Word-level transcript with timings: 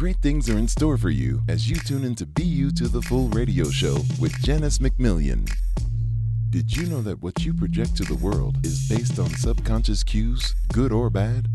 Great 0.00 0.16
things 0.22 0.48
are 0.48 0.56
in 0.56 0.66
store 0.66 0.96
for 0.96 1.10
you 1.10 1.42
as 1.46 1.68
you 1.68 1.76
tune 1.76 2.04
into 2.04 2.24
Be 2.24 2.42
You 2.42 2.70
to 2.70 2.88
the 2.88 3.02
Full 3.02 3.28
radio 3.28 3.68
show 3.68 3.98
with 4.18 4.32
Janice 4.42 4.78
McMillan. 4.78 5.46
Did 6.48 6.74
you 6.74 6.86
know 6.86 7.02
that 7.02 7.22
what 7.22 7.44
you 7.44 7.52
project 7.52 7.98
to 7.98 8.04
the 8.04 8.14
world 8.14 8.64
is 8.64 8.88
based 8.88 9.18
on 9.18 9.28
subconscious 9.28 10.02
cues, 10.02 10.54
good 10.72 10.90
or 10.90 11.10
bad? 11.10 11.48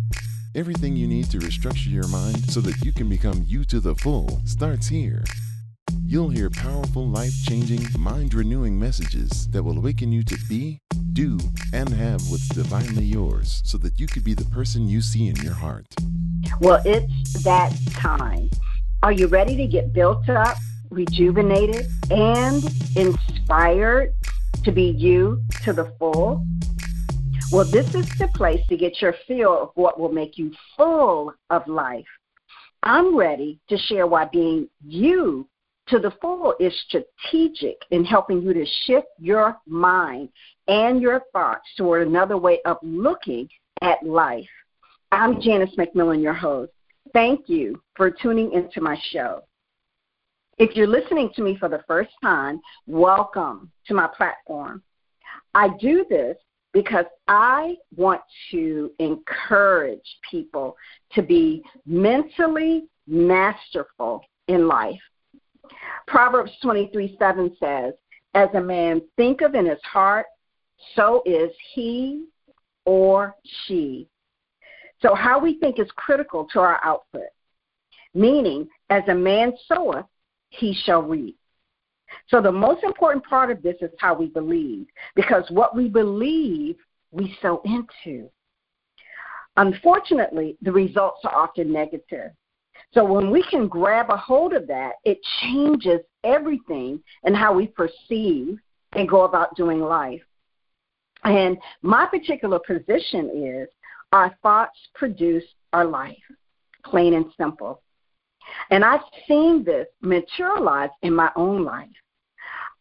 Everything 0.53 0.95
you 0.95 1.07
need 1.07 1.31
to 1.31 1.39
restructure 1.39 1.89
your 1.89 2.07
mind 2.07 2.47
so 2.51 2.61
that 2.61 2.85
you 2.85 2.93
can 2.93 3.09
become 3.09 3.43
you 3.47 3.65
to 3.65 3.79
the 3.79 3.95
full 3.95 4.43
starts 4.45 4.89
here. 4.89 5.23
You'll 6.07 6.29
hear 6.29 6.51
powerful, 6.51 7.07
life 7.07 7.33
changing, 7.45 7.87
mind 7.97 8.35
renewing 8.35 8.79
messages 8.79 9.47
that 9.47 9.63
will 9.63 9.75
awaken 9.75 10.11
you 10.11 10.21
to 10.25 10.37
be, 10.47 10.79
do, 11.13 11.39
and 11.73 11.89
have 11.89 12.21
what's 12.29 12.47
divinely 12.47 13.03
yours 13.03 13.63
so 13.65 13.79
that 13.79 13.99
you 13.99 14.05
could 14.05 14.23
be 14.23 14.35
the 14.35 14.45
person 14.45 14.87
you 14.87 15.01
see 15.01 15.29
in 15.29 15.35
your 15.37 15.55
heart. 15.55 15.87
Well, 16.59 16.79
it's 16.85 17.43
that 17.43 17.75
time. 17.89 18.51
Are 19.01 19.11
you 19.11 19.25
ready 19.25 19.57
to 19.57 19.65
get 19.65 19.93
built 19.93 20.29
up, 20.29 20.57
rejuvenated, 20.91 21.87
and 22.11 22.63
inspired 22.95 24.13
to 24.63 24.71
be 24.71 24.83
you 24.83 25.41
to 25.63 25.73
the 25.73 25.91
full? 25.97 26.45
Well, 27.51 27.65
this 27.65 27.95
is 27.95 28.07
the 28.19 28.27
place 28.27 28.61
to 28.67 28.77
get 28.77 29.01
your 29.01 29.15
feel 29.27 29.59
of 29.59 29.71
what 29.73 29.99
will 29.99 30.11
make 30.11 30.37
you 30.37 30.53
full 30.77 31.33
of 31.49 31.67
life. 31.67 32.05
I'm 32.83 33.17
ready 33.17 33.59
to 33.69 33.77
share 33.79 34.05
why 34.05 34.25
being 34.25 34.69
you 34.85 35.47
to 35.87 35.99
the 35.99 36.11
full 36.21 36.55
is 36.59 36.73
strategic 36.87 37.77
in 37.91 38.03
helping 38.03 38.41
you 38.41 38.53
to 38.53 38.65
shift 38.85 39.07
your 39.19 39.57
mind 39.67 40.29
and 40.67 41.01
your 41.01 41.21
thoughts 41.31 41.67
toward 41.77 42.07
another 42.07 42.37
way 42.37 42.59
of 42.65 42.77
looking 42.81 43.47
at 43.81 44.03
life. 44.03 44.47
I'm 45.11 45.39
Janice 45.41 45.75
McMillan, 45.77 46.21
your 46.21 46.33
host. 46.33 46.71
Thank 47.13 47.47
you 47.47 47.81
for 47.95 48.09
tuning 48.09 48.51
into 48.53 48.81
my 48.81 48.97
show. 49.11 49.43
If 50.57 50.75
you're 50.75 50.87
listening 50.87 51.29
to 51.35 51.43
me 51.43 51.57
for 51.57 51.69
the 51.69 51.83
first 51.87 52.11
time, 52.23 52.61
welcome 52.87 53.71
to 53.87 53.93
my 53.93 54.07
platform. 54.07 54.81
I 55.53 55.69
do 55.79 56.05
this 56.09 56.37
because 56.73 57.05
I 57.27 57.75
want 57.95 58.21
to 58.51 58.91
encourage 58.99 60.17
people 60.29 60.75
to 61.13 61.21
be 61.21 61.63
mentally 61.85 62.85
masterful 63.07 64.21
in 64.47 64.67
life. 64.67 64.99
Proverbs 66.07 66.51
23 66.61 67.15
7 67.17 67.55
says, 67.59 67.93
As 68.33 68.49
a 68.53 68.61
man 68.61 69.01
thinketh 69.17 69.55
in 69.55 69.65
his 69.65 69.81
heart, 69.83 70.25
so 70.95 71.21
is 71.25 71.51
he 71.73 72.25
or 72.85 73.35
she. 73.65 74.07
So, 75.01 75.13
how 75.13 75.39
we 75.39 75.59
think 75.59 75.79
is 75.79 75.87
critical 75.95 76.47
to 76.53 76.59
our 76.59 76.79
output. 76.83 77.27
Meaning, 78.13 78.67
as 78.89 79.03
a 79.07 79.13
man 79.13 79.53
soweth, 79.67 80.05
he 80.49 80.73
shall 80.73 81.01
reap. 81.01 81.37
So, 82.27 82.41
the 82.41 82.51
most 82.51 82.83
important 82.83 83.25
part 83.25 83.51
of 83.51 83.61
this 83.61 83.75
is 83.81 83.91
how 83.99 84.15
we 84.15 84.27
believe, 84.27 84.87
because 85.15 85.43
what 85.49 85.75
we 85.75 85.89
believe, 85.89 86.77
we 87.11 87.37
sow 87.41 87.61
into. 87.65 88.29
Unfortunately, 89.57 90.57
the 90.61 90.71
results 90.71 91.21
are 91.23 91.35
often 91.35 91.71
negative. 91.71 92.31
So, 92.93 93.03
when 93.03 93.29
we 93.31 93.43
can 93.43 93.67
grab 93.67 94.09
a 94.09 94.17
hold 94.17 94.53
of 94.53 94.67
that, 94.67 94.93
it 95.03 95.19
changes 95.41 95.99
everything 96.23 97.01
and 97.23 97.35
how 97.35 97.53
we 97.53 97.67
perceive 97.67 98.57
and 98.93 99.09
go 99.09 99.23
about 99.23 99.55
doing 99.55 99.81
life. 99.81 100.21
And 101.23 101.57
my 101.81 102.05
particular 102.05 102.59
position 102.59 103.29
is 103.33 103.67
our 104.11 104.35
thoughts 104.41 104.77
produce 104.93 105.43
our 105.73 105.85
life, 105.85 106.17
plain 106.83 107.15
and 107.15 107.25
simple. 107.37 107.81
And 108.69 108.85
I've 108.85 109.01
seen 109.27 109.63
this 109.63 109.87
materialize 110.01 110.91
in 111.01 111.13
my 111.13 111.31
own 111.35 111.63
life. 111.63 111.89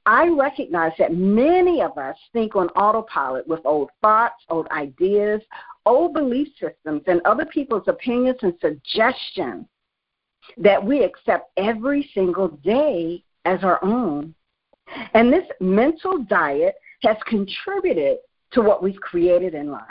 I 0.06 0.28
recognize 0.28 0.92
that 0.98 1.14
many 1.14 1.80
of 1.80 1.96
us 1.96 2.16
think 2.34 2.54
on 2.54 2.68
autopilot 2.70 3.48
with 3.48 3.60
old 3.64 3.88
thoughts, 4.02 4.44
old 4.50 4.68
ideas, 4.70 5.40
old 5.86 6.12
belief 6.12 6.48
systems, 6.60 7.02
and 7.06 7.22
other 7.24 7.46
people's 7.46 7.88
opinions 7.88 8.36
and 8.42 8.52
suggestions 8.60 9.64
that 10.58 10.84
we 10.84 11.02
accept 11.02 11.50
every 11.56 12.10
single 12.14 12.48
day 12.48 13.22
as 13.44 13.62
our 13.62 13.82
own. 13.84 14.34
And 15.14 15.32
this 15.32 15.46
mental 15.60 16.18
diet 16.24 16.74
has 17.02 17.16
contributed 17.26 18.18
to 18.52 18.62
what 18.62 18.82
we've 18.82 19.00
created 19.00 19.54
in 19.54 19.70
life. 19.70 19.82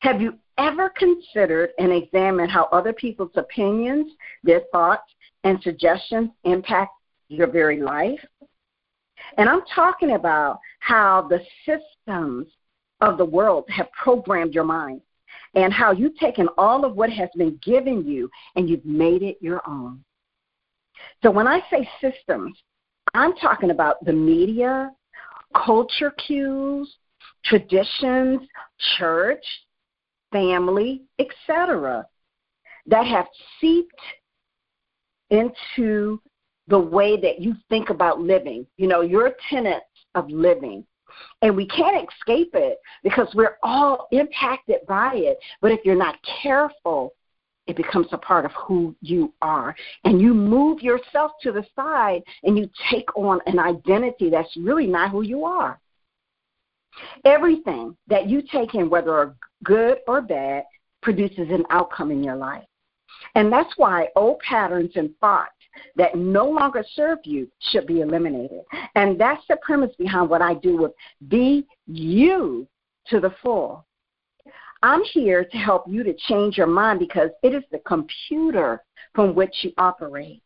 Have 0.00 0.20
you 0.20 0.34
ever 0.58 0.90
considered 0.90 1.70
and 1.78 1.92
examined 1.92 2.50
how 2.50 2.64
other 2.72 2.92
people's 2.92 3.32
opinions, 3.36 4.12
their 4.42 4.62
thoughts, 4.72 5.10
and 5.44 5.60
suggestions 5.62 6.30
impact 6.44 6.92
your 7.28 7.46
very 7.46 7.80
life? 7.80 8.20
And 9.38 9.48
I'm 9.48 9.62
talking 9.74 10.12
about 10.12 10.60
how 10.80 11.28
the 11.28 11.40
systems 11.64 12.46
of 13.00 13.18
the 13.18 13.24
world 13.24 13.64
have 13.68 13.90
programmed 13.92 14.54
your 14.54 14.64
mind 14.64 15.00
and 15.56 15.72
how 15.72 15.90
you've 15.90 16.16
taken 16.16 16.48
all 16.56 16.84
of 16.84 16.94
what 16.94 17.10
has 17.10 17.30
been 17.36 17.58
given 17.62 18.06
you 18.06 18.30
and 18.54 18.68
you've 18.68 18.84
made 18.84 19.22
it 19.22 19.38
your 19.40 19.62
own. 19.68 20.04
So 21.22 21.30
when 21.30 21.48
I 21.48 21.60
say 21.70 21.88
systems, 22.00 22.56
I'm 23.14 23.34
talking 23.34 23.70
about 23.70 24.04
the 24.04 24.12
media, 24.12 24.90
culture 25.54 26.12
cues, 26.26 26.94
traditions, 27.44 28.40
church, 28.98 29.44
family, 30.30 31.02
etc., 31.18 32.06
that 32.86 33.06
have 33.06 33.26
seeped 33.60 34.00
into 35.30 36.20
the 36.68 36.78
way 36.78 37.18
that 37.20 37.40
you 37.40 37.54
think 37.68 37.90
about 37.90 38.20
living, 38.20 38.66
you 38.76 38.86
know, 38.86 39.00
your 39.00 39.32
tenets 39.48 39.86
of 40.14 40.28
living. 40.28 40.84
And 41.42 41.56
we 41.56 41.66
can't 41.66 42.08
escape 42.08 42.50
it 42.54 42.78
because 43.02 43.28
we're 43.34 43.58
all 43.62 44.08
impacted 44.10 44.78
by 44.88 45.14
it. 45.14 45.38
But 45.60 45.72
if 45.72 45.80
you're 45.84 45.94
not 45.94 46.16
careful, 46.42 47.14
it 47.66 47.76
becomes 47.76 48.06
a 48.12 48.18
part 48.18 48.44
of 48.44 48.52
who 48.52 48.94
you 49.00 49.32
are. 49.42 49.74
And 50.04 50.20
you 50.20 50.32
move 50.32 50.82
yourself 50.82 51.32
to 51.42 51.52
the 51.52 51.66
side 51.74 52.22
and 52.44 52.56
you 52.58 52.70
take 52.90 53.14
on 53.16 53.40
an 53.46 53.58
identity 53.58 54.30
that's 54.30 54.56
really 54.56 54.86
not 54.86 55.10
who 55.10 55.22
you 55.22 55.44
are. 55.44 55.80
Everything 57.24 57.96
that 58.06 58.28
you 58.28 58.40
take 58.40 58.74
in, 58.74 58.88
whether 58.88 59.34
good 59.64 59.98
or 60.06 60.22
bad, 60.22 60.64
produces 61.02 61.50
an 61.50 61.64
outcome 61.70 62.10
in 62.10 62.24
your 62.24 62.36
life. 62.36 62.64
And 63.34 63.52
that's 63.52 63.72
why 63.76 64.08
old 64.16 64.38
patterns 64.40 64.92
and 64.94 65.10
thoughts 65.18 65.52
that 65.96 66.16
no 66.16 66.48
longer 66.48 66.84
serve 66.94 67.18
you 67.24 67.50
should 67.70 67.86
be 67.86 68.00
eliminated. 68.00 68.62
And 68.94 69.18
that's 69.18 69.42
the 69.48 69.56
premise 69.62 69.94
behind 69.98 70.28
what 70.30 70.42
I 70.42 70.54
do 70.54 70.76
with 70.76 70.92
Be 71.28 71.66
You 71.86 72.66
to 73.08 73.20
the 73.20 73.34
Full. 73.42 73.84
I'm 74.82 75.02
here 75.04 75.44
to 75.44 75.56
help 75.56 75.84
you 75.88 76.02
to 76.02 76.14
change 76.28 76.58
your 76.58 76.66
mind 76.66 76.98
because 76.98 77.30
it 77.42 77.54
is 77.54 77.64
the 77.72 77.78
computer 77.80 78.82
from 79.14 79.34
which 79.34 79.54
you 79.62 79.72
operate. 79.78 80.42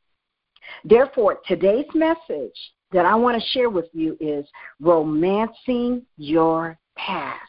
Therefore, 0.84 1.40
today's 1.46 1.86
message 1.94 2.54
that 2.92 3.06
I 3.06 3.14
want 3.14 3.40
to 3.40 3.48
share 3.48 3.70
with 3.70 3.88
you 3.92 4.16
is 4.20 4.46
romancing 4.80 6.02
your 6.16 6.78
past. 6.96 7.40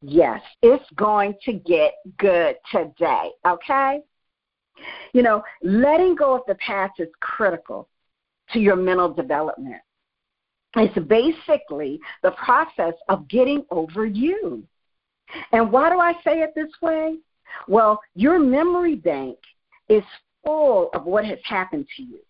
Yes, 0.00 0.40
it's 0.62 0.84
going 0.94 1.34
to 1.44 1.52
get 1.52 1.94
good 2.18 2.56
today, 2.70 3.30
okay? 3.46 4.00
You 5.12 5.22
know, 5.22 5.42
letting 5.62 6.14
go 6.14 6.34
of 6.34 6.42
the 6.46 6.54
past 6.56 6.94
is 6.98 7.08
critical 7.20 7.88
to 8.52 8.58
your 8.58 8.76
mental 8.76 9.12
development. 9.12 9.82
It's 10.76 11.06
basically 11.06 12.00
the 12.22 12.30
process 12.32 12.94
of 13.08 13.28
getting 13.28 13.64
over 13.70 14.06
you. 14.06 14.62
And 15.52 15.70
why 15.70 15.90
do 15.90 15.98
I 15.98 16.14
say 16.24 16.40
it 16.40 16.54
this 16.54 16.70
way? 16.80 17.16
Well, 17.68 18.00
your 18.14 18.38
memory 18.38 18.94
bank 18.94 19.38
is 19.88 20.02
full 20.44 20.90
of 20.94 21.04
what 21.04 21.24
has 21.26 21.38
happened 21.44 21.86
to 21.96 22.02
you. 22.02 22.20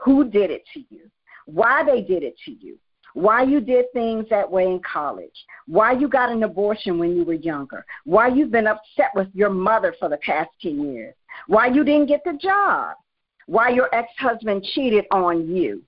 Who 0.00 0.28
did 0.28 0.50
it 0.50 0.64
to 0.74 0.80
you? 0.90 1.10
why 1.48 1.82
they 1.82 2.02
did 2.02 2.22
it 2.22 2.36
to 2.44 2.52
you, 2.52 2.76
why 3.14 3.42
you 3.42 3.60
did 3.60 3.86
things 3.92 4.26
that 4.28 4.50
way 4.50 4.64
in 4.64 4.80
college, 4.80 5.32
why 5.66 5.92
you 5.92 6.06
got 6.06 6.30
an 6.30 6.42
abortion 6.42 6.98
when 6.98 7.16
you 7.16 7.24
were 7.24 7.34
younger, 7.34 7.84
why 8.04 8.28
you've 8.28 8.50
been 8.50 8.66
upset 8.66 9.10
with 9.14 9.28
your 9.32 9.48
mother 9.48 9.94
for 9.98 10.10
the 10.10 10.18
past 10.18 10.50
10 10.60 10.92
years, 10.92 11.14
why 11.46 11.66
you 11.66 11.84
didn't 11.84 12.06
get 12.06 12.22
the 12.24 12.38
job, 12.40 12.96
why 13.46 13.70
your 13.70 13.92
ex 13.94 14.08
husband 14.18 14.64
cheated 14.74 15.06
on 15.10 15.48
you, 15.48 15.82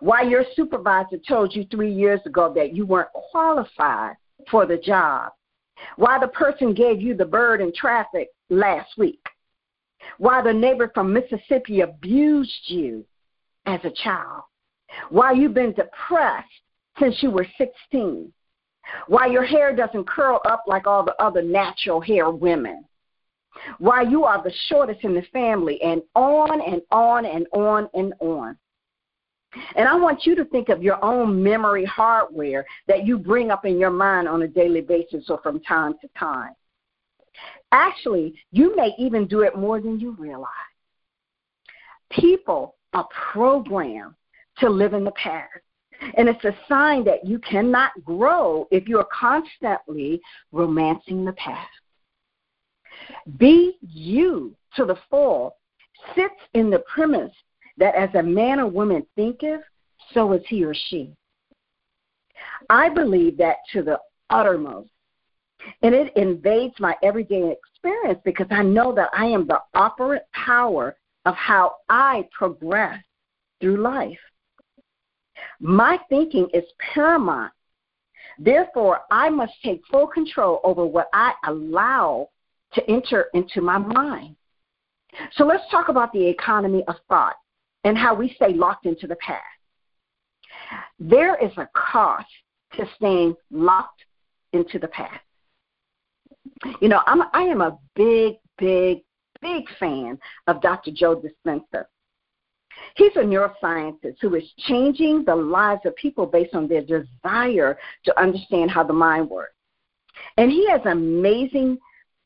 why 0.00 0.22
your 0.22 0.44
supervisor 0.54 1.18
told 1.26 1.54
you 1.54 1.64
three 1.64 1.92
years 1.92 2.20
ago 2.26 2.52
that 2.54 2.74
you 2.74 2.86
weren't 2.86 3.12
qualified 3.12 4.16
for 4.50 4.66
the 4.66 4.76
job, 4.76 5.32
why 5.96 6.18
the 6.18 6.28
person 6.28 6.74
gave 6.74 7.00
you 7.00 7.14
the 7.14 7.24
bird 7.24 7.60
in 7.60 7.72
traffic 7.72 8.28
last 8.48 8.90
week, 8.98 9.24
why 10.18 10.42
the 10.42 10.52
neighbor 10.52 10.90
from 10.94 11.12
Mississippi 11.12 11.80
abused 11.80 12.64
you 12.66 13.04
as 13.66 13.80
a 13.84 13.90
child, 13.90 14.42
why 15.10 15.32
you've 15.32 15.54
been 15.54 15.72
depressed 15.72 16.48
since 16.98 17.22
you 17.22 17.30
were 17.30 17.46
16, 17.56 18.32
why 19.06 19.26
your 19.26 19.44
hair 19.44 19.74
doesn't 19.74 20.08
curl 20.08 20.40
up 20.44 20.64
like 20.66 20.86
all 20.86 21.04
the 21.04 21.14
other 21.22 21.42
natural 21.42 22.00
hair 22.00 22.30
women, 22.30 22.84
why 23.78 24.02
you 24.02 24.24
are 24.24 24.42
the 24.42 24.52
shortest 24.68 25.04
in 25.04 25.14
the 25.14 25.22
family, 25.32 25.80
and 25.82 26.02
on 26.14 26.60
and 26.60 26.82
on 26.90 27.26
and 27.26 27.46
on 27.52 27.88
and 27.94 28.14
on. 28.20 28.56
And 29.74 29.88
I 29.88 29.96
want 29.96 30.26
you 30.26 30.36
to 30.36 30.44
think 30.44 30.68
of 30.68 30.82
your 30.82 31.04
own 31.04 31.42
memory 31.42 31.84
hardware 31.84 32.64
that 32.86 33.06
you 33.06 33.18
bring 33.18 33.50
up 33.50 33.64
in 33.64 33.78
your 33.78 33.90
mind 33.90 34.28
on 34.28 34.42
a 34.42 34.48
daily 34.48 34.80
basis 34.80 35.24
or 35.28 35.40
from 35.42 35.60
time 35.60 35.94
to 36.00 36.08
time. 36.16 36.54
Actually, 37.72 38.34
you 38.52 38.74
may 38.76 38.92
even 38.98 39.26
do 39.26 39.40
it 39.40 39.56
more 39.56 39.80
than 39.80 39.98
you 39.98 40.12
realize. 40.12 40.48
People 42.10 42.76
are 42.92 43.08
programmed 43.32 44.14
to 44.58 44.68
live 44.68 44.94
in 44.94 45.04
the 45.04 45.12
past. 45.12 45.48
And 46.16 46.28
it's 46.28 46.44
a 46.44 46.56
sign 46.68 47.04
that 47.04 47.26
you 47.26 47.38
cannot 47.40 47.92
grow 48.04 48.66
if 48.70 48.88
you're 48.88 49.06
constantly 49.12 50.20
romancing 50.50 51.24
the 51.24 51.32
past. 51.34 51.68
Be 53.36 53.76
you 53.80 54.54
to 54.76 54.84
the 54.84 54.96
full 55.08 55.56
sits 56.14 56.34
in 56.54 56.70
the 56.70 56.82
premise 56.92 57.32
that 57.76 57.94
as 57.94 58.10
a 58.14 58.22
man 58.22 58.60
or 58.60 58.66
woman 58.66 59.06
thinketh, 59.16 59.60
so 60.12 60.32
is 60.32 60.42
he 60.48 60.64
or 60.64 60.74
she. 60.74 61.14
I 62.68 62.88
believe 62.88 63.36
that 63.38 63.56
to 63.72 63.82
the 63.82 63.98
uttermost. 64.30 64.90
And 65.82 65.94
it 65.94 66.16
invades 66.16 66.74
my 66.78 66.96
everyday 67.02 67.52
experience 67.52 68.20
because 68.24 68.46
I 68.50 68.62
know 68.62 68.94
that 68.94 69.10
I 69.12 69.26
am 69.26 69.46
the 69.46 69.60
operant 69.74 70.22
power 70.32 70.96
of 71.26 71.34
how 71.34 71.76
I 71.88 72.26
progress 72.32 73.02
through 73.60 73.76
life. 73.82 74.18
My 75.60 75.98
thinking 76.08 76.48
is 76.54 76.64
paramount. 76.94 77.52
Therefore, 78.38 79.00
I 79.10 79.28
must 79.28 79.52
take 79.62 79.82
full 79.90 80.06
control 80.06 80.60
over 80.64 80.84
what 80.86 81.08
I 81.12 81.34
allow 81.46 82.30
to 82.74 82.90
enter 82.90 83.26
into 83.34 83.60
my 83.60 83.78
mind. 83.78 84.36
So 85.32 85.44
let's 85.44 85.64
talk 85.70 85.88
about 85.88 86.12
the 86.12 86.26
economy 86.26 86.84
of 86.86 86.96
thought 87.08 87.36
and 87.84 87.96
how 87.96 88.14
we 88.14 88.32
stay 88.34 88.52
locked 88.52 88.86
into 88.86 89.06
the 89.06 89.16
past. 89.16 89.42
There 90.98 91.36
is 91.42 91.52
a 91.56 91.68
cost 91.74 92.28
to 92.74 92.86
staying 92.96 93.34
locked 93.50 94.04
into 94.52 94.78
the 94.78 94.88
past. 94.88 95.20
You 96.80 96.88
know, 96.88 97.00
I'm, 97.06 97.22
I 97.32 97.42
am 97.42 97.60
a 97.60 97.78
big, 97.94 98.36
big, 98.58 98.98
big 99.40 99.64
fan 99.78 100.18
of 100.46 100.60
Dr. 100.60 100.90
Joe 100.92 101.20
Dispenza. 101.20 101.86
He's 102.96 103.14
a 103.16 103.20
neuroscientist 103.20 104.16
who 104.20 104.34
is 104.34 104.44
changing 104.58 105.24
the 105.24 105.34
lives 105.34 105.82
of 105.84 105.94
people 105.96 106.26
based 106.26 106.54
on 106.54 106.68
their 106.68 106.82
desire 106.82 107.78
to 108.04 108.20
understand 108.20 108.70
how 108.70 108.84
the 108.84 108.92
mind 108.92 109.28
works. 109.28 109.54
And 110.36 110.50
he 110.50 110.68
has 110.68 110.80
amazing 110.84 111.78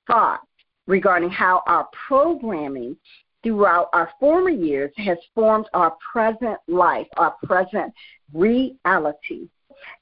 thoughts 0.06 0.46
regarding 0.86 1.30
how 1.30 1.62
our 1.66 1.88
programming 2.06 2.96
throughout 3.42 3.90
our 3.92 4.10
former 4.18 4.50
years 4.50 4.90
has 4.96 5.18
formed 5.34 5.66
our 5.74 5.94
present 6.12 6.58
life, 6.66 7.06
our 7.16 7.34
present 7.44 7.92
reality. 8.32 9.48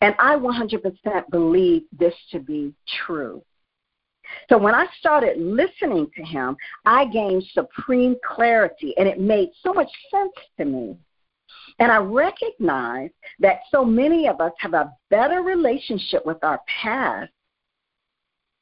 And 0.01 0.15
I 0.19 0.37
100% 0.37 1.31
believe 1.31 1.83
this 1.99 2.15
to 2.31 2.39
be 2.39 2.73
true. 3.05 3.43
So 4.49 4.57
when 4.57 4.75
I 4.75 4.87
started 4.99 5.39
listening 5.39 6.09
to 6.17 6.23
him, 6.23 6.57
I 6.87 7.07
gained 7.07 7.45
supreme 7.53 8.17
clarity, 8.25 8.95
and 8.97 9.09
it 9.09 9.21
made 9.21 9.51
so 9.63 9.73
much 9.73 9.91
sense 10.11 10.33
to 10.59 10.65
me. 10.65 10.97
And 11.79 11.91
I 11.91 11.99
recognize 11.99 13.11
that 13.41 13.61
so 13.71 13.85
many 13.85 14.29
of 14.29 14.41
us 14.41 14.53
have 14.59 14.75
a 14.75 14.93
better 15.11 15.43
relationship 15.43 16.25
with 16.25 16.43
our 16.43 16.61
past 16.83 17.31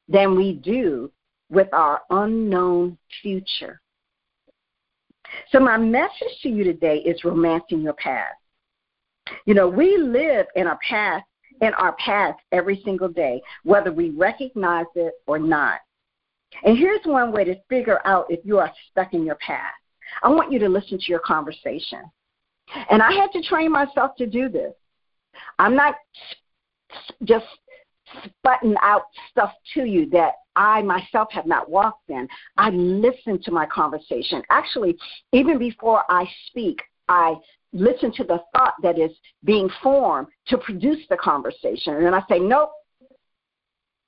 than 0.07 0.35
we 0.35 0.53
do 0.53 1.11
with 1.51 1.71
our 1.73 2.01
unknown 2.09 2.97
future. 3.21 3.79
So, 5.51 5.59
my 5.59 5.77
message 5.77 6.41
to 6.41 6.49
you 6.49 6.63
today 6.63 6.97
is 6.97 7.23
romancing 7.23 7.81
your 7.81 7.93
past. 7.93 8.35
You 9.45 9.53
know, 9.53 9.67
we 9.67 9.97
live 9.97 10.47
in 10.55 10.65
our 10.67 10.79
past 10.87 11.25
in 11.61 11.73
our 11.75 11.93
past 11.93 12.39
every 12.51 12.81
single 12.83 13.07
day, 13.07 13.41
whether 13.63 13.91
we 13.91 14.09
recognize 14.09 14.87
it 14.95 15.13
or 15.27 15.39
not. 15.39 15.79
And 16.63 16.77
here's 16.77 17.05
one 17.05 17.31
way 17.31 17.43
to 17.45 17.55
figure 17.69 17.99
out 18.05 18.25
if 18.29 18.39
you 18.43 18.59
are 18.59 18.71
stuck 18.89 19.13
in 19.13 19.23
your 19.23 19.35
past. 19.35 19.75
I 20.23 20.29
want 20.29 20.51
you 20.51 20.59
to 20.59 20.67
listen 20.67 20.97
to 20.97 21.05
your 21.07 21.19
conversation. 21.19 22.01
And 22.89 23.01
I 23.01 23.11
had 23.13 23.31
to 23.33 23.41
train 23.43 23.71
myself 23.71 24.15
to 24.17 24.25
do 24.25 24.49
this. 24.49 24.73
I'm 25.59 25.75
not 25.75 25.95
just 27.23 27.45
sputting 28.45 28.75
out 28.81 29.03
stuff 29.29 29.53
to 29.75 29.85
you 29.85 30.09
that 30.09 30.33
I 30.55 30.81
myself 30.81 31.29
have 31.31 31.45
not 31.45 31.69
walked 31.69 32.09
in. 32.09 32.27
I 32.57 32.69
listen 32.71 33.41
to 33.43 33.51
my 33.51 33.65
conversation. 33.65 34.41
Actually, 34.49 34.97
even 35.31 35.57
before 35.57 36.03
I 36.09 36.25
speak, 36.47 36.81
I 37.07 37.35
listen 37.73 38.11
to 38.13 38.23
the 38.23 38.39
thought 38.53 38.73
that 38.83 38.99
is 38.99 39.11
being 39.43 39.69
formed 39.81 40.27
to 40.47 40.57
produce 40.57 40.99
the 41.09 41.17
conversation. 41.17 41.95
And 41.95 42.05
then 42.05 42.13
I 42.13 42.21
say, 42.29 42.39
nope, 42.39 42.71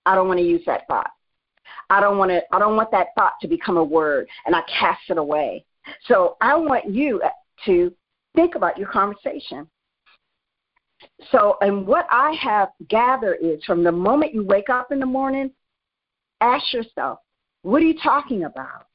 I 0.06 0.16
don't 0.16 0.28
want 0.28 0.40
to 0.40 0.46
use 0.46 0.64
that 0.66 0.88
thought. 0.88 1.10
I 1.90 2.00
don't 2.00 2.18
want 2.18 2.32
to 2.32 2.42
I 2.52 2.60
don't 2.60 2.76
want 2.76 2.92
that 2.92 3.08
thought 3.18 3.34
to 3.42 3.48
become 3.48 3.78
a 3.78 3.84
word 3.84 4.28
and 4.46 4.56
I 4.56 4.62
cast 4.80 5.02
it 5.10 5.18
away. 5.18 5.66
So 6.08 6.38
I 6.42 6.56
want 6.56 6.90
you 6.90 7.22
uh, 7.22 7.30
to 7.66 7.94
think 8.36 8.56
about 8.56 8.78
your 8.78 8.88
conversation. 8.90 9.68
So 11.32 11.58
and 11.62 11.86
what 11.86 12.08
I 12.10 12.36
have 12.42 12.70
gathered 12.88 13.38
is 13.42 13.64
from 13.66 13.84
the 13.84 13.92
moment 13.92 14.34
you 14.34 14.44
wake 14.44 14.70
up 14.70 14.92
in 14.92 15.00
the 15.00 15.06
morning 15.06 15.52
Ask 16.44 16.74
yourself, 16.74 17.20
what 17.62 17.82
are 17.82 17.86
you 17.86 17.98
talking 18.04 18.44
about? 18.44 18.88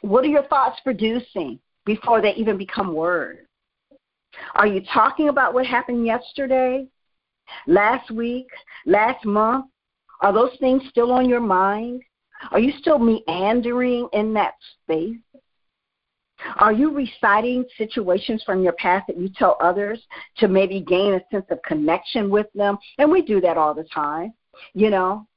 What 0.00 0.24
are 0.24 0.28
your 0.28 0.42
thoughts 0.48 0.80
producing 0.82 1.60
before 1.86 2.20
they 2.20 2.34
even 2.34 2.58
become 2.58 2.92
words? 2.92 3.46
Are 4.56 4.66
you 4.66 4.82
talking 4.92 5.28
about 5.28 5.54
what 5.54 5.64
happened 5.64 6.04
yesterday, 6.04 6.88
last 7.68 8.10
week, 8.10 8.48
last 8.84 9.24
month? 9.24 9.66
Are 10.22 10.32
those 10.32 10.56
things 10.58 10.82
still 10.90 11.12
on 11.12 11.28
your 11.28 11.40
mind? 11.40 12.02
Are 12.50 12.58
you 12.58 12.72
still 12.80 12.98
meandering 12.98 14.08
in 14.12 14.34
that 14.34 14.54
space? 14.82 15.18
Are 16.56 16.72
you 16.72 16.90
reciting 16.90 17.64
situations 17.78 18.42
from 18.44 18.60
your 18.60 18.72
past 18.72 19.06
that 19.06 19.18
you 19.18 19.28
tell 19.28 19.56
others 19.60 20.02
to 20.38 20.48
maybe 20.48 20.80
gain 20.80 21.14
a 21.14 21.20
sense 21.30 21.46
of 21.50 21.62
connection 21.62 22.28
with 22.28 22.48
them? 22.56 22.76
And 22.98 23.08
we 23.08 23.22
do 23.22 23.40
that 23.40 23.56
all 23.56 23.72
the 23.72 23.84
time, 23.84 24.32
you 24.74 24.90
know. 24.90 25.28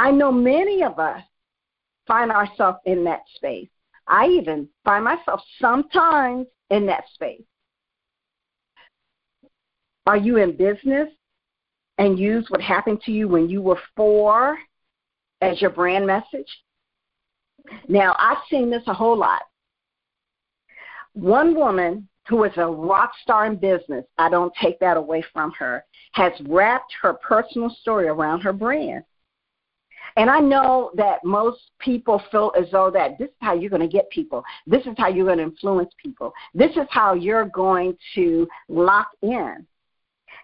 I 0.00 0.10
know 0.10 0.32
many 0.32 0.82
of 0.82 0.98
us 0.98 1.22
find 2.06 2.32
ourselves 2.32 2.78
in 2.86 3.04
that 3.04 3.20
space. 3.34 3.68
I 4.06 4.28
even 4.28 4.66
find 4.82 5.04
myself 5.04 5.42
sometimes 5.60 6.46
in 6.70 6.86
that 6.86 7.04
space. 7.12 7.42
Are 10.06 10.16
you 10.16 10.38
in 10.38 10.56
business 10.56 11.10
and 11.98 12.18
use 12.18 12.46
what 12.48 12.62
happened 12.62 13.02
to 13.02 13.12
you 13.12 13.28
when 13.28 13.50
you 13.50 13.60
were 13.60 13.78
four 13.94 14.56
as 15.42 15.60
your 15.60 15.68
brand 15.68 16.06
message? 16.06 16.48
Now, 17.86 18.16
I've 18.18 18.42
seen 18.50 18.70
this 18.70 18.82
a 18.86 18.94
whole 18.94 19.18
lot. 19.18 19.42
One 21.12 21.54
woman 21.54 22.08
who 22.26 22.44
is 22.44 22.52
a 22.56 22.66
rock 22.66 23.12
star 23.22 23.44
in 23.44 23.56
business, 23.56 24.06
I 24.16 24.30
don't 24.30 24.54
take 24.62 24.80
that 24.80 24.96
away 24.96 25.22
from 25.30 25.52
her, 25.58 25.84
has 26.12 26.32
wrapped 26.48 26.94
her 27.02 27.12
personal 27.12 27.68
story 27.82 28.08
around 28.08 28.40
her 28.40 28.54
brand. 28.54 29.04
And 30.16 30.30
I 30.30 30.40
know 30.40 30.90
that 30.96 31.24
most 31.24 31.58
people 31.78 32.22
feel 32.30 32.52
as 32.58 32.66
though 32.70 32.90
that 32.90 33.18
this 33.18 33.28
is 33.28 33.34
how 33.40 33.54
you're 33.54 33.70
going 33.70 33.82
to 33.82 33.88
get 33.88 34.10
people. 34.10 34.42
This 34.66 34.82
is 34.82 34.94
how 34.96 35.08
you're 35.08 35.26
going 35.26 35.38
to 35.38 35.44
influence 35.44 35.92
people. 36.02 36.32
This 36.54 36.72
is 36.72 36.86
how 36.90 37.14
you're 37.14 37.46
going 37.46 37.96
to 38.14 38.48
lock 38.68 39.08
in. 39.22 39.66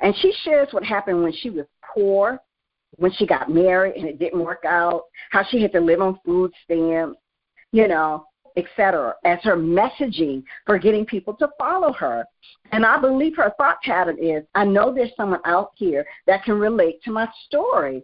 And 0.00 0.14
she 0.20 0.32
shares 0.44 0.68
what 0.72 0.84
happened 0.84 1.22
when 1.22 1.32
she 1.32 1.50
was 1.50 1.66
poor, 1.94 2.38
when 2.96 3.12
she 3.12 3.26
got 3.26 3.50
married 3.50 3.96
and 3.96 4.06
it 4.06 4.18
didn't 4.18 4.44
work 4.44 4.64
out, 4.66 5.04
how 5.30 5.42
she 5.50 5.60
had 5.60 5.72
to 5.72 5.80
live 5.80 6.00
on 6.00 6.18
food 6.24 6.52
stamps, 6.64 7.18
you 7.72 7.88
know, 7.88 8.26
etc., 8.56 9.14
as 9.24 9.38
her 9.42 9.56
messaging 9.56 10.42
for 10.64 10.78
getting 10.78 11.04
people 11.04 11.34
to 11.34 11.48
follow 11.58 11.92
her. 11.92 12.24
And 12.72 12.86
I 12.86 12.98
believe 12.98 13.36
her 13.36 13.52
thought 13.58 13.80
pattern 13.82 14.16
is 14.22 14.44
I 14.54 14.64
know 14.64 14.92
there's 14.92 15.14
someone 15.16 15.40
out 15.44 15.72
here 15.74 16.06
that 16.26 16.44
can 16.44 16.58
relate 16.58 17.02
to 17.04 17.10
my 17.10 17.28
story 17.46 18.02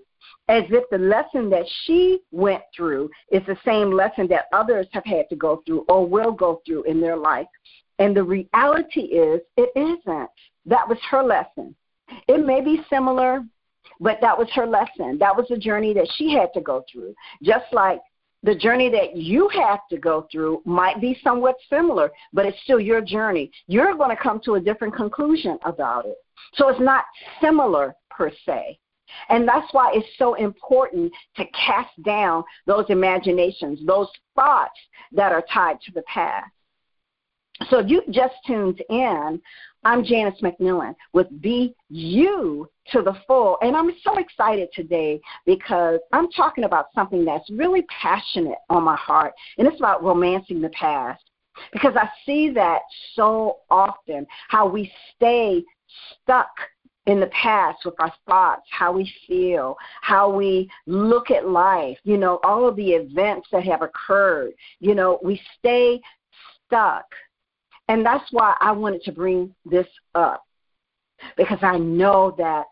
as 0.48 0.64
if 0.70 0.84
the 0.90 0.98
lesson 0.98 1.48
that 1.50 1.64
she 1.84 2.20
went 2.30 2.62
through 2.76 3.10
is 3.30 3.42
the 3.46 3.56
same 3.64 3.90
lesson 3.90 4.26
that 4.28 4.46
others 4.52 4.86
have 4.92 5.04
had 5.04 5.28
to 5.30 5.36
go 5.36 5.62
through 5.66 5.84
or 5.88 6.06
will 6.06 6.32
go 6.32 6.60
through 6.66 6.82
in 6.84 7.00
their 7.00 7.16
life. 7.16 7.46
And 7.98 8.16
the 8.16 8.24
reality 8.24 9.00
is, 9.00 9.40
it 9.56 9.70
isn't. 9.76 10.30
That 10.66 10.88
was 10.88 10.98
her 11.10 11.22
lesson. 11.22 11.74
It 12.28 12.44
may 12.44 12.60
be 12.60 12.82
similar, 12.90 13.44
but 14.00 14.18
that 14.20 14.36
was 14.36 14.48
her 14.54 14.66
lesson. 14.66 15.18
That 15.18 15.36
was 15.36 15.46
the 15.48 15.56
journey 15.56 15.94
that 15.94 16.08
she 16.16 16.32
had 16.32 16.52
to 16.54 16.60
go 16.60 16.84
through. 16.90 17.14
Just 17.42 17.66
like 17.72 18.00
the 18.42 18.54
journey 18.54 18.90
that 18.90 19.16
you 19.16 19.48
have 19.50 19.80
to 19.90 19.98
go 19.98 20.26
through 20.30 20.62
might 20.64 21.00
be 21.00 21.18
somewhat 21.22 21.56
similar, 21.70 22.10
but 22.32 22.44
it's 22.44 22.60
still 22.64 22.80
your 22.80 23.00
journey. 23.00 23.50
You're 23.68 23.96
going 23.96 24.14
to 24.14 24.20
come 24.20 24.40
to 24.44 24.54
a 24.54 24.60
different 24.60 24.96
conclusion 24.96 25.58
about 25.64 26.06
it. 26.06 26.16
So 26.54 26.68
it's 26.68 26.80
not 26.80 27.04
similar 27.40 27.94
per 28.10 28.30
se. 28.44 28.78
And 29.28 29.46
that's 29.46 29.72
why 29.72 29.92
it's 29.94 30.08
so 30.18 30.34
important 30.34 31.12
to 31.36 31.44
cast 31.46 31.90
down 32.02 32.44
those 32.66 32.86
imaginations, 32.88 33.80
those 33.86 34.08
thoughts 34.34 34.78
that 35.12 35.32
are 35.32 35.44
tied 35.52 35.80
to 35.82 35.92
the 35.92 36.02
past. 36.02 36.50
So 37.68 37.78
if 37.78 37.88
you 37.88 38.02
just 38.10 38.34
tuned 38.46 38.82
in, 38.88 39.40
I'm 39.84 40.04
Janice 40.04 40.40
McMillan 40.42 40.94
with 41.12 41.28
Be 41.40 41.74
You 41.88 42.68
to 42.92 43.02
the 43.02 43.14
Full. 43.26 43.58
And 43.62 43.76
I'm 43.76 43.92
so 44.02 44.16
excited 44.18 44.68
today 44.74 45.20
because 45.44 46.00
I'm 46.12 46.30
talking 46.30 46.64
about 46.64 46.86
something 46.94 47.24
that's 47.24 47.48
really 47.50 47.82
passionate 47.82 48.58
on 48.70 48.84
my 48.84 48.96
heart, 48.96 49.32
and 49.58 49.68
it's 49.68 49.78
about 49.78 50.02
romancing 50.02 50.60
the 50.60 50.70
past. 50.70 51.22
Because 51.72 51.94
I 51.96 52.08
see 52.24 52.50
that 52.50 52.80
so 53.14 53.58
often, 53.70 54.26
how 54.48 54.66
we 54.66 54.90
stay 55.14 55.62
stuck 56.22 56.48
in 57.06 57.18
the 57.18 57.26
past 57.28 57.84
with 57.84 57.94
our 57.98 58.12
thoughts, 58.28 58.62
how 58.70 58.92
we 58.92 59.12
feel, 59.26 59.76
how 60.02 60.30
we 60.30 60.70
look 60.86 61.30
at 61.30 61.48
life, 61.48 61.98
you 62.04 62.16
know, 62.16 62.38
all 62.44 62.68
of 62.68 62.76
the 62.76 62.90
events 62.90 63.48
that 63.50 63.64
have 63.64 63.82
occurred. 63.82 64.52
You 64.78 64.94
know, 64.94 65.18
we 65.22 65.40
stay 65.58 66.00
stuck. 66.66 67.04
And 67.88 68.06
that's 68.06 68.30
why 68.30 68.54
I 68.60 68.70
wanted 68.72 69.02
to 69.02 69.12
bring 69.12 69.54
this 69.64 69.88
up 70.14 70.44
because 71.36 71.58
I 71.62 71.78
know 71.78 72.34
that 72.38 72.66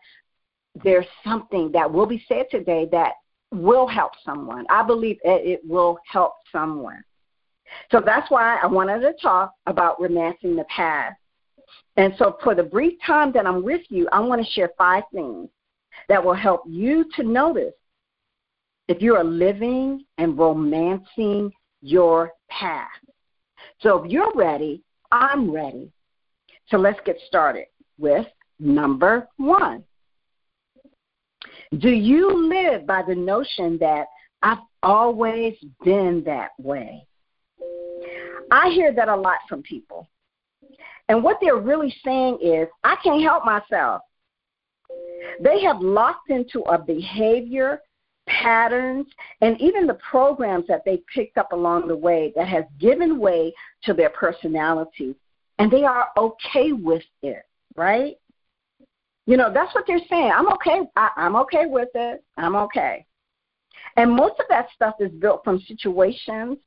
there's 0.83 1.05
something 1.23 1.71
that 1.73 1.91
will 1.91 2.05
be 2.05 2.23
said 2.27 2.45
today 2.49 2.87
that 2.91 3.13
will 3.51 3.87
help 3.87 4.13
someone. 4.25 4.65
I 4.69 4.83
believe 4.83 5.17
it 5.23 5.59
will 5.67 5.99
help 6.09 6.35
someone. 6.51 7.03
So 7.91 8.01
that's 8.03 8.29
why 8.31 8.57
I 8.61 8.65
wanted 8.67 8.99
to 9.01 9.13
talk 9.21 9.53
about 9.65 10.01
romancing 10.01 10.55
the 10.55 10.65
past. 10.65 11.17
And 11.97 12.13
so, 12.17 12.37
for 12.43 12.55
the 12.55 12.63
brief 12.63 12.93
time 13.05 13.31
that 13.33 13.45
I'm 13.45 13.63
with 13.63 13.81
you, 13.89 14.07
I 14.11 14.19
want 14.19 14.45
to 14.45 14.51
share 14.53 14.71
five 14.77 15.03
things 15.13 15.49
that 16.07 16.23
will 16.23 16.33
help 16.33 16.63
you 16.65 17.05
to 17.15 17.23
notice 17.23 17.73
if 18.87 19.01
you 19.01 19.15
are 19.15 19.23
living 19.23 20.05
and 20.17 20.37
romancing 20.37 21.51
your 21.81 22.31
past. 22.49 22.89
So, 23.81 24.03
if 24.03 24.11
you're 24.11 24.33
ready, 24.33 24.83
I'm 25.11 25.51
ready. 25.51 25.91
So, 26.67 26.77
let's 26.77 26.99
get 27.05 27.17
started 27.27 27.65
with 27.97 28.25
number 28.59 29.27
one. 29.37 29.83
Do 31.77 31.89
you 31.89 32.49
live 32.49 32.85
by 32.85 33.01
the 33.07 33.15
notion 33.15 33.77
that 33.79 34.07
I've 34.41 34.59
always 34.83 35.55
been 35.83 36.23
that 36.25 36.51
way? 36.57 37.05
I 38.51 38.69
hear 38.69 38.93
that 38.93 39.07
a 39.07 39.15
lot 39.15 39.37
from 39.47 39.63
people. 39.63 40.09
And 41.09 41.23
what 41.23 41.37
they're 41.41 41.57
really 41.57 41.93
saying 42.03 42.39
is, 42.41 42.67
I 42.83 42.95
can't 43.03 43.21
help 43.21 43.45
myself. 43.45 44.01
They 45.41 45.61
have 45.61 45.81
locked 45.81 46.29
into 46.29 46.61
a 46.61 46.77
behavior, 46.77 47.81
patterns, 48.27 49.07
and 49.41 49.59
even 49.59 49.87
the 49.87 49.97
programs 50.09 50.67
that 50.67 50.83
they 50.85 51.01
picked 51.13 51.37
up 51.37 51.51
along 51.51 51.87
the 51.87 51.95
way 51.95 52.33
that 52.35 52.47
has 52.47 52.65
given 52.79 53.19
way 53.19 53.53
to 53.83 53.93
their 53.93 54.09
personality. 54.09 55.15
And 55.59 55.71
they 55.71 55.83
are 55.83 56.07
okay 56.17 56.71
with 56.71 57.03
it, 57.21 57.43
right? 57.75 58.15
You 59.27 59.37
know, 59.37 59.51
that's 59.53 59.73
what 59.75 59.85
they're 59.87 59.99
saying. 60.09 60.31
I'm 60.35 60.51
okay. 60.53 60.81
I, 60.95 61.09
I'm 61.15 61.35
okay 61.37 61.65
with 61.65 61.89
it. 61.93 62.23
I'm 62.37 62.55
okay. 62.55 63.05
And 63.97 64.11
most 64.11 64.39
of 64.39 64.45
that 64.49 64.67
stuff 64.73 64.95
is 64.99 65.11
built 65.11 65.43
from 65.43 65.59
situations 65.61 66.57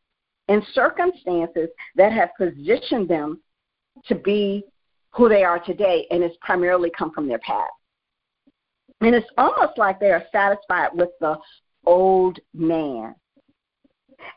and 0.49 0.63
circumstances 0.73 1.69
that 1.97 2.13
have 2.13 2.31
positioned 2.37 3.09
them 3.09 3.41
to 4.07 4.15
be 4.15 4.65
who 5.11 5.29
they 5.29 5.45
are 5.45 5.59
today, 5.59 6.07
and 6.11 6.23
it's 6.23 6.37
primarily 6.41 6.91
come 6.97 7.13
from 7.13 7.29
their 7.29 7.39
past. 7.39 7.73
And 9.01 9.15
it's 9.15 9.29
almost 9.39 9.79
like 9.79 10.01
they 10.01 10.11
are 10.11 10.25
satisfied 10.33 10.91
with 10.95 11.11
the 11.21 11.37
old 11.87 12.39
man. 12.53 13.15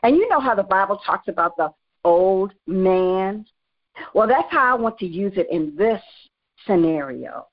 And 0.02 0.16
you 0.16 0.28
know 0.28 0.40
how 0.40 0.54
the 0.54 0.62
Bible 0.62 1.00
talks 1.04 1.28
about 1.28 1.56
the 1.56 1.72
old 2.04 2.52
man? 2.66 3.44
Well, 4.14 4.28
that's 4.28 4.50
how 4.50 4.76
I 4.76 4.80
want 4.80 4.98
to 4.98 5.06
use 5.06 5.32
it 5.36 5.48
in 5.50 5.74
this 5.76 6.02
scenario. 6.66 7.46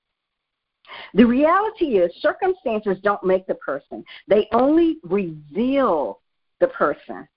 The 1.14 1.26
reality 1.26 1.98
is, 1.98 2.12
circumstances 2.22 2.98
don't 3.02 3.24
make 3.24 3.48
the 3.48 3.56
person, 3.56 4.04
they 4.28 4.48
only 4.54 4.98
reveal 5.04 6.22
the 6.60 6.68
person. 6.68 7.28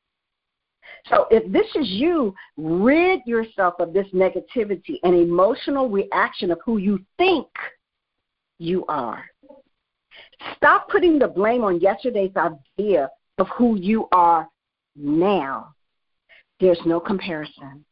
So 1.09 1.27
if 1.31 1.51
this 1.53 1.67
is 1.75 1.89
you, 1.89 2.35
rid 2.57 3.21
yourself 3.27 3.75
of 3.79 3.93
this 3.93 4.07
negativity 4.13 4.99
and 5.03 5.15
emotional 5.15 5.89
reaction 5.89 6.51
of 6.51 6.59
who 6.65 6.79
you 6.79 7.01
think 7.17 7.47
you 8.59 8.85
are. 8.87 9.25
Stop 10.57 10.89
putting 10.89 11.19
the 11.19 11.29
blame 11.29 11.65
on 11.65 11.81
yesterday's 11.81 12.33
idea 12.37 13.09
of 13.39 13.49
who 13.57 13.77
you 13.77 14.09
are 14.13 14.49
now. 14.97 15.75
There's 16.61 16.81
no 16.85 17.01
comparison. 17.01 17.85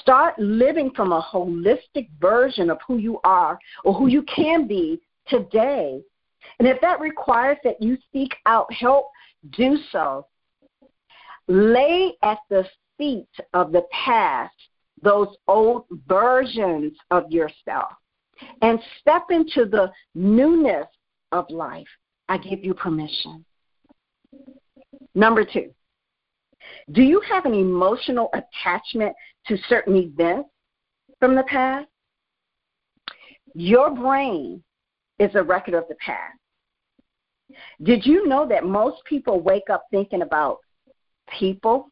Start 0.00 0.38
living 0.38 0.90
from 0.94 1.12
a 1.12 1.20
holistic 1.20 2.08
version 2.20 2.70
of 2.70 2.78
who 2.86 2.98
you 2.98 3.20
are 3.24 3.58
or 3.84 3.94
who 3.94 4.06
you 4.06 4.22
can 4.22 4.66
be 4.66 5.00
today. 5.28 6.00
And 6.58 6.68
if 6.68 6.80
that 6.80 7.00
requires 7.00 7.58
that 7.64 7.82
you 7.82 7.98
seek 8.12 8.34
out 8.46 8.72
help, 8.72 9.06
do 9.50 9.76
so. 9.90 10.26
Lay 11.48 12.14
at 12.22 12.38
the 12.50 12.64
feet 12.98 13.28
of 13.52 13.72
the 13.72 13.84
past 13.90 14.54
those 15.02 15.28
old 15.48 15.84
versions 16.06 16.92
of 17.10 17.30
yourself 17.30 17.92
and 18.62 18.78
step 19.00 19.24
into 19.30 19.64
the 19.64 19.90
newness 20.14 20.86
of 21.32 21.48
life. 21.50 21.86
I 22.28 22.38
give 22.38 22.64
you 22.64 22.74
permission. 22.74 23.44
Number 25.14 25.44
two, 25.44 25.72
do 26.92 27.02
you 27.02 27.20
have 27.28 27.44
an 27.44 27.54
emotional 27.54 28.30
attachment 28.32 29.14
to 29.46 29.56
certain 29.68 29.96
events 29.96 30.48
from 31.18 31.34
the 31.34 31.42
past? 31.44 31.88
Your 33.54 33.90
brain 33.90 34.62
is 35.18 35.34
a 35.34 35.42
record 35.42 35.74
of 35.74 35.84
the 35.88 35.96
past. 35.96 36.38
Did 37.82 38.06
you 38.06 38.26
know 38.26 38.46
that 38.48 38.64
most 38.64 39.04
people 39.04 39.40
wake 39.40 39.68
up 39.70 39.84
thinking 39.90 40.22
about 40.22 40.58
people, 41.38 41.90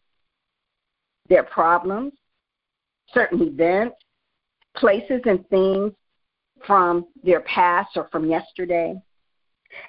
their 1.29 1.43
problems, 1.43 2.13
certain 3.13 3.43
events, 3.43 3.97
places, 4.77 5.21
and 5.25 5.47
things 5.49 5.93
from 6.67 7.07
their 7.23 7.41
past 7.41 7.97
or 7.97 8.09
from 8.13 8.29
yesterday. 8.29 8.95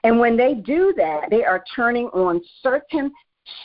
And 0.04 0.20
when 0.20 0.38
they 0.38 0.54
do 0.54 0.94
that, 0.98 1.30
they 1.30 1.44
are 1.44 1.64
turning 1.76 2.06
on 2.08 2.42
certain 2.62 3.12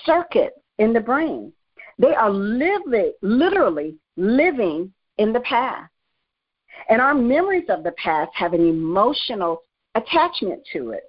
circuits 0.05 0.57
in 0.79 0.93
the 0.93 1.01
brain. 1.01 1.53
They 1.99 2.15
are 2.15 2.31
living, 2.31 3.13
literally 3.23 3.97
living 4.17 4.93
in 5.19 5.33
the 5.33 5.41
past. 5.41 5.91
And 6.89 7.01
our 7.01 7.15
memories 7.15 7.67
of 7.69 7.83
the 7.83 7.93
past 7.93 8.31
have 8.35 8.53
an 8.53 8.67
emotional 8.67 9.63
attachment 9.95 10.63
to 10.73 10.91
it. 10.91 11.05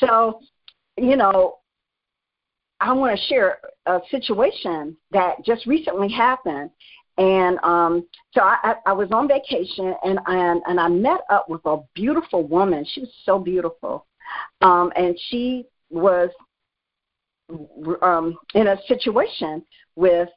So, 0.00 0.40
you 0.96 1.16
know, 1.16 1.58
I 2.82 2.92
want 2.92 3.16
to 3.16 3.26
share 3.26 3.58
a 3.86 4.00
situation 4.10 4.96
that 5.12 5.36
just 5.44 5.66
recently 5.66 6.10
happened. 6.10 6.70
And 7.16 7.58
um, 7.62 8.08
so 8.32 8.40
I, 8.40 8.74
I 8.86 8.92
was 8.92 9.08
on 9.12 9.28
vacation 9.28 9.94
and 10.04 10.18
I, 10.26 10.58
and 10.66 10.80
I 10.80 10.88
met 10.88 11.20
up 11.30 11.48
with 11.48 11.60
a 11.64 11.78
beautiful 11.94 12.42
woman. 12.42 12.84
She 12.92 13.00
was 13.00 13.10
so 13.24 13.38
beautiful. 13.38 14.06
Um, 14.62 14.92
and 14.96 15.16
she 15.28 15.66
was 15.90 16.30
um, 18.00 18.36
in 18.54 18.66
a 18.66 18.76
situation 18.88 19.64
with 19.94 20.28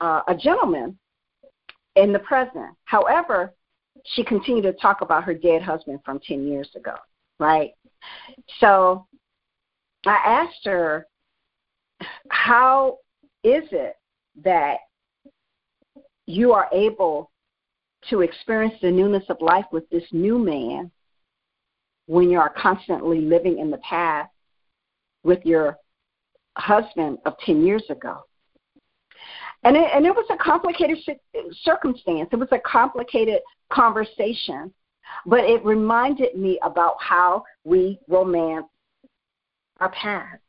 uh, 0.00 0.20
a 0.28 0.36
gentleman 0.36 0.96
in 1.96 2.12
the 2.12 2.20
present. 2.20 2.76
However, 2.84 3.54
she 4.04 4.22
continued 4.22 4.62
to 4.62 4.72
talk 4.74 5.00
about 5.00 5.24
her 5.24 5.34
dead 5.34 5.62
husband 5.62 5.98
from 6.04 6.20
10 6.20 6.46
years 6.46 6.68
ago, 6.76 6.94
right? 7.40 7.72
So 8.60 9.06
I 10.06 10.16
asked 10.24 10.64
her, 10.64 11.06
how 12.30 12.98
is 13.44 13.64
it 13.72 13.96
that 14.42 14.78
you 16.26 16.52
are 16.52 16.68
able 16.72 17.30
to 18.10 18.20
experience 18.20 18.74
the 18.80 18.90
newness 18.90 19.24
of 19.28 19.36
life 19.40 19.64
with 19.72 19.88
this 19.90 20.04
new 20.12 20.38
man 20.38 20.90
when 22.06 22.30
you 22.30 22.38
are 22.38 22.50
constantly 22.50 23.20
living 23.20 23.58
in 23.58 23.70
the 23.70 23.78
past 23.78 24.30
with 25.24 25.44
your 25.44 25.76
husband 26.56 27.18
of 27.24 27.34
10 27.44 27.64
years 27.64 27.84
ago? 27.90 28.24
And 29.64 29.76
it, 29.76 29.90
and 29.92 30.06
it 30.06 30.14
was 30.14 30.26
a 30.30 30.36
complicated 30.36 30.98
circumstance. 31.62 32.28
It 32.32 32.36
was 32.36 32.48
a 32.52 32.60
complicated 32.60 33.40
conversation, 33.72 34.72
but 35.26 35.40
it 35.40 35.64
reminded 35.64 36.36
me 36.36 36.58
about 36.62 36.96
how 37.00 37.44
we 37.64 37.98
romance 38.06 38.66
our 39.80 39.90
past. 39.90 40.40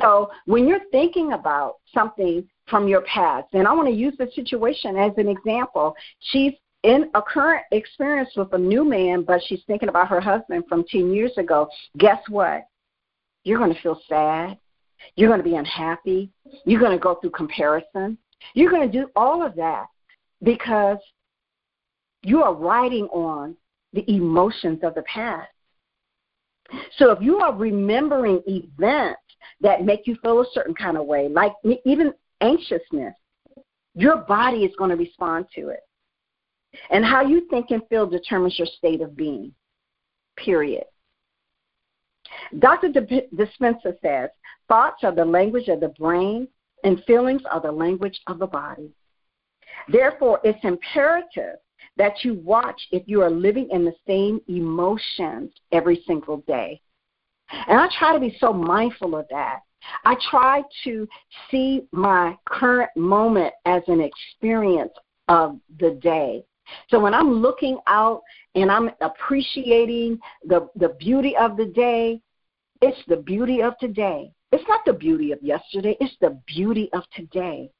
So 0.00 0.30
when 0.46 0.66
you're 0.66 0.84
thinking 0.90 1.32
about 1.32 1.76
something 1.94 2.48
from 2.68 2.88
your 2.88 3.02
past, 3.02 3.48
and 3.52 3.66
I 3.66 3.72
want 3.72 3.88
to 3.88 3.94
use 3.94 4.14
the 4.18 4.28
situation 4.34 4.96
as 4.96 5.12
an 5.16 5.28
example, 5.28 5.94
she's 6.20 6.52
in 6.82 7.10
a 7.14 7.22
current 7.22 7.64
experience 7.72 8.30
with 8.36 8.52
a 8.52 8.58
new 8.58 8.84
man, 8.84 9.22
but 9.22 9.40
she's 9.46 9.62
thinking 9.66 9.88
about 9.88 10.08
her 10.08 10.20
husband 10.20 10.64
from 10.68 10.84
10 10.84 11.12
years 11.12 11.32
ago, 11.36 11.68
guess 11.98 12.20
what? 12.28 12.66
You're 13.44 13.58
going 13.58 13.74
to 13.74 13.80
feel 13.80 14.00
sad. 14.08 14.58
You're 15.14 15.28
going 15.28 15.42
to 15.42 15.48
be 15.48 15.56
unhappy. 15.56 16.30
You're 16.64 16.80
going 16.80 16.92
to 16.92 16.98
go 16.98 17.16
through 17.16 17.30
comparison. 17.30 18.18
You're 18.54 18.70
going 18.70 18.90
to 18.90 19.00
do 19.00 19.08
all 19.16 19.44
of 19.44 19.54
that 19.56 19.86
because 20.42 20.98
you 22.22 22.42
are 22.42 22.54
riding 22.54 23.06
on 23.06 23.56
the 23.92 24.08
emotions 24.10 24.80
of 24.82 24.94
the 24.94 25.02
past. 25.02 25.48
So 26.98 27.10
if 27.10 27.20
you 27.20 27.38
are 27.38 27.54
remembering 27.54 28.42
events 28.46 29.20
that 29.60 29.84
make 29.84 30.06
you 30.06 30.16
feel 30.22 30.40
a 30.40 30.46
certain 30.52 30.74
kind 30.74 30.96
of 30.96 31.06
way, 31.06 31.28
like 31.28 31.52
even 31.84 32.12
anxiousness, 32.40 33.14
your 33.94 34.18
body 34.18 34.64
is 34.64 34.74
going 34.76 34.90
to 34.90 34.96
respond 34.96 35.46
to 35.54 35.68
it. 35.68 35.80
And 36.90 37.04
how 37.04 37.22
you 37.22 37.48
think 37.48 37.70
and 37.70 37.82
feel 37.88 38.06
determines 38.06 38.58
your 38.58 38.68
state 38.76 39.00
of 39.00 39.16
being, 39.16 39.54
period. 40.36 40.84
Dr. 42.58 42.88
Dispenza 42.88 43.98
says 44.02 44.30
thoughts 44.68 45.02
are 45.04 45.14
the 45.14 45.24
language 45.24 45.68
of 45.68 45.80
the 45.80 45.94
brain, 45.98 46.48
and 46.84 47.02
feelings 47.04 47.42
are 47.50 47.60
the 47.60 47.72
language 47.72 48.20
of 48.26 48.38
the 48.38 48.46
body. 48.46 48.90
Therefore, 49.88 50.40
it's 50.44 50.62
imperative 50.62 51.56
that 51.96 52.22
you 52.22 52.34
watch 52.34 52.80
if 52.92 53.02
you 53.06 53.22
are 53.22 53.30
living 53.30 53.68
in 53.70 53.84
the 53.84 53.94
same 54.06 54.40
emotions 54.48 55.50
every 55.72 56.02
single 56.06 56.38
day. 56.46 56.80
And 57.50 57.78
I 57.78 57.88
try 57.98 58.12
to 58.12 58.20
be 58.20 58.36
so 58.40 58.52
mindful 58.52 59.16
of 59.16 59.26
that. 59.30 59.60
I 60.04 60.16
try 60.30 60.62
to 60.84 61.08
see 61.50 61.86
my 61.92 62.36
current 62.48 62.90
moment 62.96 63.54
as 63.66 63.82
an 63.86 64.00
experience 64.00 64.92
of 65.28 65.60
the 65.78 65.92
day. 66.02 66.44
So 66.88 66.98
when 66.98 67.14
I'm 67.14 67.32
looking 67.32 67.78
out 67.86 68.22
and 68.54 68.70
I'm 68.70 68.90
appreciating 69.00 70.18
the, 70.44 70.68
the 70.76 70.90
beauty 70.98 71.36
of 71.36 71.56
the 71.56 71.66
day, 71.66 72.20
it's 72.82 72.98
the 73.06 73.16
beauty 73.16 73.62
of 73.62 73.78
today. 73.78 74.32
It's 74.52 74.66
not 74.68 74.84
the 74.84 74.92
beauty 74.92 75.32
of 75.32 75.42
yesterday, 75.42 75.96
it's 76.00 76.16
the 76.20 76.40
beauty 76.46 76.88
of 76.92 77.02
today. 77.14 77.70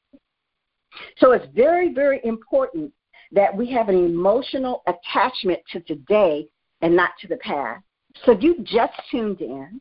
So 1.18 1.32
it's 1.32 1.46
very, 1.54 1.92
very 1.92 2.20
important 2.24 2.92
that 3.32 3.54
we 3.54 3.70
have 3.72 3.88
an 3.88 3.96
emotional 3.96 4.82
attachment 4.86 5.60
to 5.72 5.80
today 5.80 6.46
and 6.80 6.94
not 6.94 7.10
to 7.20 7.28
the 7.28 7.36
past. 7.38 7.82
So 8.24 8.32
if 8.32 8.42
you 8.42 8.56
just 8.62 8.94
tuned 9.10 9.40
in, 9.40 9.80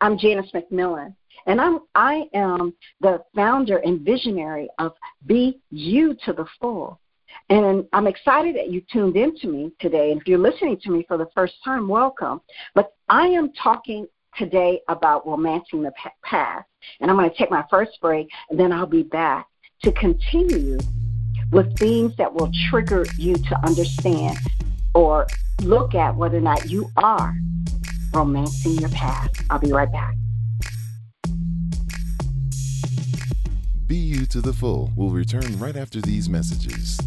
I'm 0.00 0.18
Janice 0.18 0.50
McMillan, 0.52 1.14
and 1.46 1.60
I'm 1.60 1.80
I 1.94 2.28
am 2.34 2.74
the 3.00 3.22
founder 3.34 3.78
and 3.78 4.00
visionary 4.00 4.68
of 4.78 4.92
Be 5.26 5.60
You 5.70 6.14
to 6.24 6.32
the 6.32 6.46
Full. 6.60 7.00
And 7.48 7.86
I'm 7.92 8.06
excited 8.06 8.56
that 8.56 8.70
you 8.70 8.82
tuned 8.92 9.16
in 9.16 9.36
to 9.38 9.46
me 9.46 9.72
today. 9.80 10.10
And 10.10 10.20
if 10.20 10.26
you're 10.26 10.38
listening 10.38 10.78
to 10.82 10.90
me 10.90 11.04
for 11.06 11.16
the 11.16 11.28
first 11.34 11.54
time, 11.64 11.86
welcome. 11.86 12.40
But 12.74 12.94
I 13.08 13.26
am 13.28 13.52
talking 13.52 14.06
today 14.36 14.80
about 14.88 15.26
romancing 15.26 15.82
the 15.82 15.92
past. 16.22 16.66
And 17.00 17.10
I'm 17.10 17.16
going 17.16 17.30
to 17.30 17.36
take 17.36 17.50
my 17.50 17.64
first 17.70 17.98
break, 18.00 18.28
and 18.50 18.58
then 18.58 18.72
I'll 18.72 18.86
be 18.86 19.02
back 19.02 19.46
to 19.82 19.92
continue 19.92 20.78
with 21.52 21.76
things 21.78 22.16
that 22.16 22.32
will 22.32 22.50
trigger 22.70 23.04
you 23.18 23.34
to 23.34 23.66
understand 23.66 24.38
or 24.96 25.26
look 25.62 25.94
at 25.94 26.16
whether 26.16 26.38
or 26.38 26.40
not 26.40 26.70
you 26.70 26.90
are 26.96 27.36
romancing 28.14 28.72
your 28.78 28.88
past. 28.88 29.42
I'll 29.50 29.58
be 29.58 29.70
right 29.70 29.92
back. 29.92 30.16
Be 33.86 33.96
You 33.96 34.24
to 34.26 34.40
the 34.40 34.54
Full 34.54 34.90
will 34.96 35.10
return 35.10 35.58
right 35.58 35.76
after 35.76 36.00
these 36.00 36.28
messages. 36.30 36.98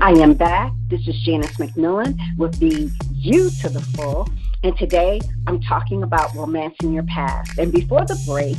I 0.00 0.12
am 0.12 0.34
back. 0.34 0.72
This 0.88 1.08
is 1.08 1.18
Janice 1.22 1.56
McMillan 1.56 2.14
with 2.36 2.60
Be 2.60 2.90
You 3.12 3.50
to 3.62 3.68
the 3.70 3.80
Full. 3.96 4.28
And 4.62 4.76
today 4.76 5.18
I'm 5.46 5.62
talking 5.62 6.02
about 6.02 6.34
romancing 6.34 6.92
your 6.92 7.04
past. 7.04 7.58
And 7.58 7.72
before 7.72 8.04
the 8.04 8.22
break, 8.26 8.58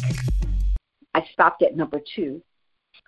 I 1.13 1.23
stopped 1.31 1.61
at 1.61 1.75
number 1.75 2.01
two, 2.15 2.41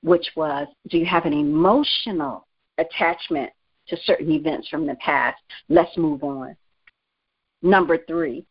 which 0.04 0.28
was 0.36 0.68
do 0.88 1.00
you 1.00 1.06
have 1.08 1.26
an 1.26 1.34
emotional 1.34 2.48
attachment 2.78 3.52
to 3.88 3.98
certain 4.06 4.32
events 4.32 4.68
from 4.70 4.86
the 4.88 4.96
past? 4.96 5.42
Let's 5.70 5.96
move 5.98 6.24
on. 6.24 6.56
Number 7.62 7.98
three, 8.08 8.46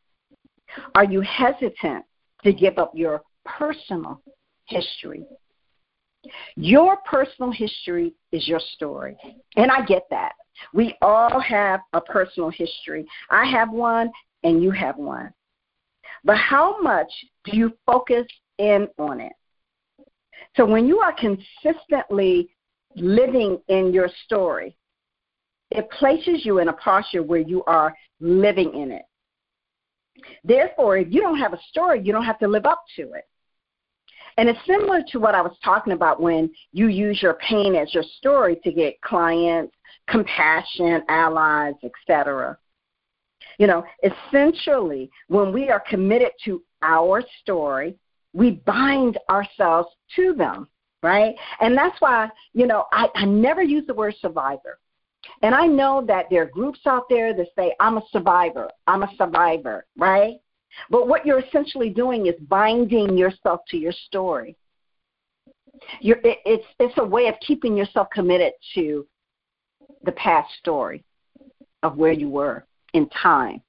are 0.95 1.05
you 1.05 1.21
hesitant 1.21 2.05
to 2.45 2.53
give 2.53 2.79
up 2.79 2.93
your 2.95 3.23
personal 3.45 4.23
history? 4.67 5.25
Your 6.57 6.97
personal 6.99 7.51
history 7.51 8.15
is 8.31 8.47
your 8.47 8.61
story. 8.75 9.17
And 9.57 9.71
I 9.71 9.85
get 9.85 10.05
that. 10.11 10.33
We 10.73 10.97
all 11.03 11.41
have 11.41 11.81
a 11.93 12.01
personal 12.01 12.51
history. 12.51 13.07
I 13.31 13.45
have 13.47 13.71
one, 13.71 14.11
and 14.45 14.63
you 14.63 14.71
have 14.71 14.97
one. 14.97 15.33
But 16.25 16.37
how 16.37 16.81
much 16.81 17.11
do 17.45 17.57
you 17.57 17.77
focus 17.87 18.27
in 18.59 18.89
on 18.99 19.21
it? 19.21 19.33
So 20.57 20.65
when 20.65 20.87
you 20.87 21.01
are 21.01 21.15
consistently 21.15 22.51
living 22.95 23.59
in 23.69 23.93
your 23.93 24.09
story, 24.25 24.77
it 25.77 25.91
places 25.91 26.45
you 26.45 26.59
in 26.59 26.69
a 26.69 26.73
posture 26.75 27.23
where 27.23 27.41
you 27.41 27.65
are 27.65 27.95
living 28.21 28.75
in 28.75 28.91
it. 28.91 29.03
Therefore, 30.45 30.99
if 30.99 31.09
you 31.11 31.21
don't 31.21 31.39
have 31.39 31.53
a 31.53 31.61
story, 31.71 32.01
you 32.03 32.13
don't 32.13 32.25
have 32.25 32.39
to 32.41 32.49
live 32.49 32.67
up 32.67 32.83
to 32.97 33.13
it. 33.13 33.25
And 34.39 34.49
it's 34.49 34.59
similar 34.67 35.03
to 35.09 35.19
what 35.19 35.35
I 35.35 35.43
was 35.43 35.57
talking 35.63 35.93
about 35.93 36.21
when 36.21 36.51
you 36.73 36.89
use 36.89 37.21
your 37.21 37.35
pain 37.35 37.75
as 37.75 37.93
your 37.93 38.05
story 38.19 38.57
to 38.65 38.73
get 38.73 39.01
clients, 39.03 39.75
compassion, 40.09 41.03
allies, 41.09 41.75
etc. 41.85 42.57
You 43.59 43.67
know, 43.67 43.85
essentially, 44.03 45.11
when 45.29 45.53
we 45.53 45.69
are 45.69 45.81
committed 45.81 46.31
to 46.45 46.63
our 46.83 47.23
story, 47.41 47.97
we 48.33 48.53
bind 48.53 49.19
ourselves 49.29 49.91
to 50.17 50.33
them, 50.33 50.69
right? 51.03 51.35
And 51.61 51.77
that's 51.77 52.01
why, 52.01 52.31
you 52.55 52.67
know, 52.67 52.87
I, 52.93 53.09
I 53.15 53.27
never 53.27 53.63
use 53.63 53.87
the 53.87 53.95
word 53.95 54.15
survivor. 54.21 54.79
And 55.43 55.55
I 55.55 55.67
know 55.67 56.05
that 56.07 56.27
there 56.31 56.43
are 56.43 56.47
groups 56.47 56.81
out 56.87 57.05
there 57.09 57.35
that 57.35 57.47
say, 57.57 57.75
I'm 57.81 57.99
a 57.99 58.03
survivor, 58.11 58.69
I'm 58.87 59.03
a 59.03 59.11
survivor, 59.17 59.87
right? 59.97 60.37
But 60.91 61.09
what 61.09 61.27
you're 61.27 61.41
essentially 61.41 61.91
doing 61.91 62.27
is 62.27 62.35
binding 62.49 63.17
yourself 63.17 63.61
to 63.69 63.77
your 63.77 63.93
story. 63.93 64.57
You're, 66.01 66.19
it, 66.19 66.39
it's, 66.45 66.67
it's 66.79 66.95
a 66.99 67.05
way 67.05 67.27
of 67.29 67.35
keeping 67.47 67.77
yourself 67.77 68.09
committed 68.13 68.53
to 68.75 69.07
the 70.05 70.13
past 70.13 70.49
story 70.59 71.05
of 71.83 71.97
where 71.97 72.13
you 72.13 72.29
were 72.29 72.65
in 72.95 73.09
time. 73.11 73.63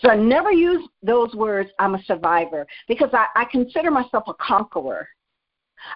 So 0.00 0.10
I 0.10 0.16
never 0.16 0.50
use 0.50 0.88
those 1.02 1.34
words, 1.34 1.70
I'm 1.78 1.94
a 1.94 2.02
survivor, 2.04 2.66
because 2.88 3.10
I, 3.12 3.26
I 3.34 3.44
consider 3.44 3.90
myself 3.90 4.24
a 4.26 4.34
conqueror. 4.34 5.06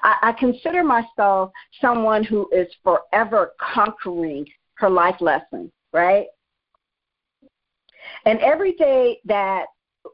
I, 0.03 0.17
I 0.23 0.33
consider 0.33 0.83
myself 0.83 1.51
someone 1.81 2.25
who 2.25 2.49
is 2.53 2.69
forever 2.83 3.53
conquering 3.61 4.47
her 4.75 4.91
life 4.91 5.21
lesson, 5.21 5.71
right? 5.93 6.27
And 8.25 8.39
every 8.41 8.73
day 8.73 9.21
that 9.25 9.67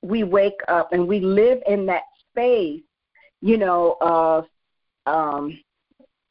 we 0.02 0.24
wake 0.24 0.60
up 0.68 0.92
and 0.92 1.06
we 1.06 1.20
live 1.20 1.60
in 1.66 1.86
that 1.86 2.02
space, 2.30 2.82
you 3.40 3.56
know, 3.56 3.96
of 4.00 4.46
um, 5.06 5.58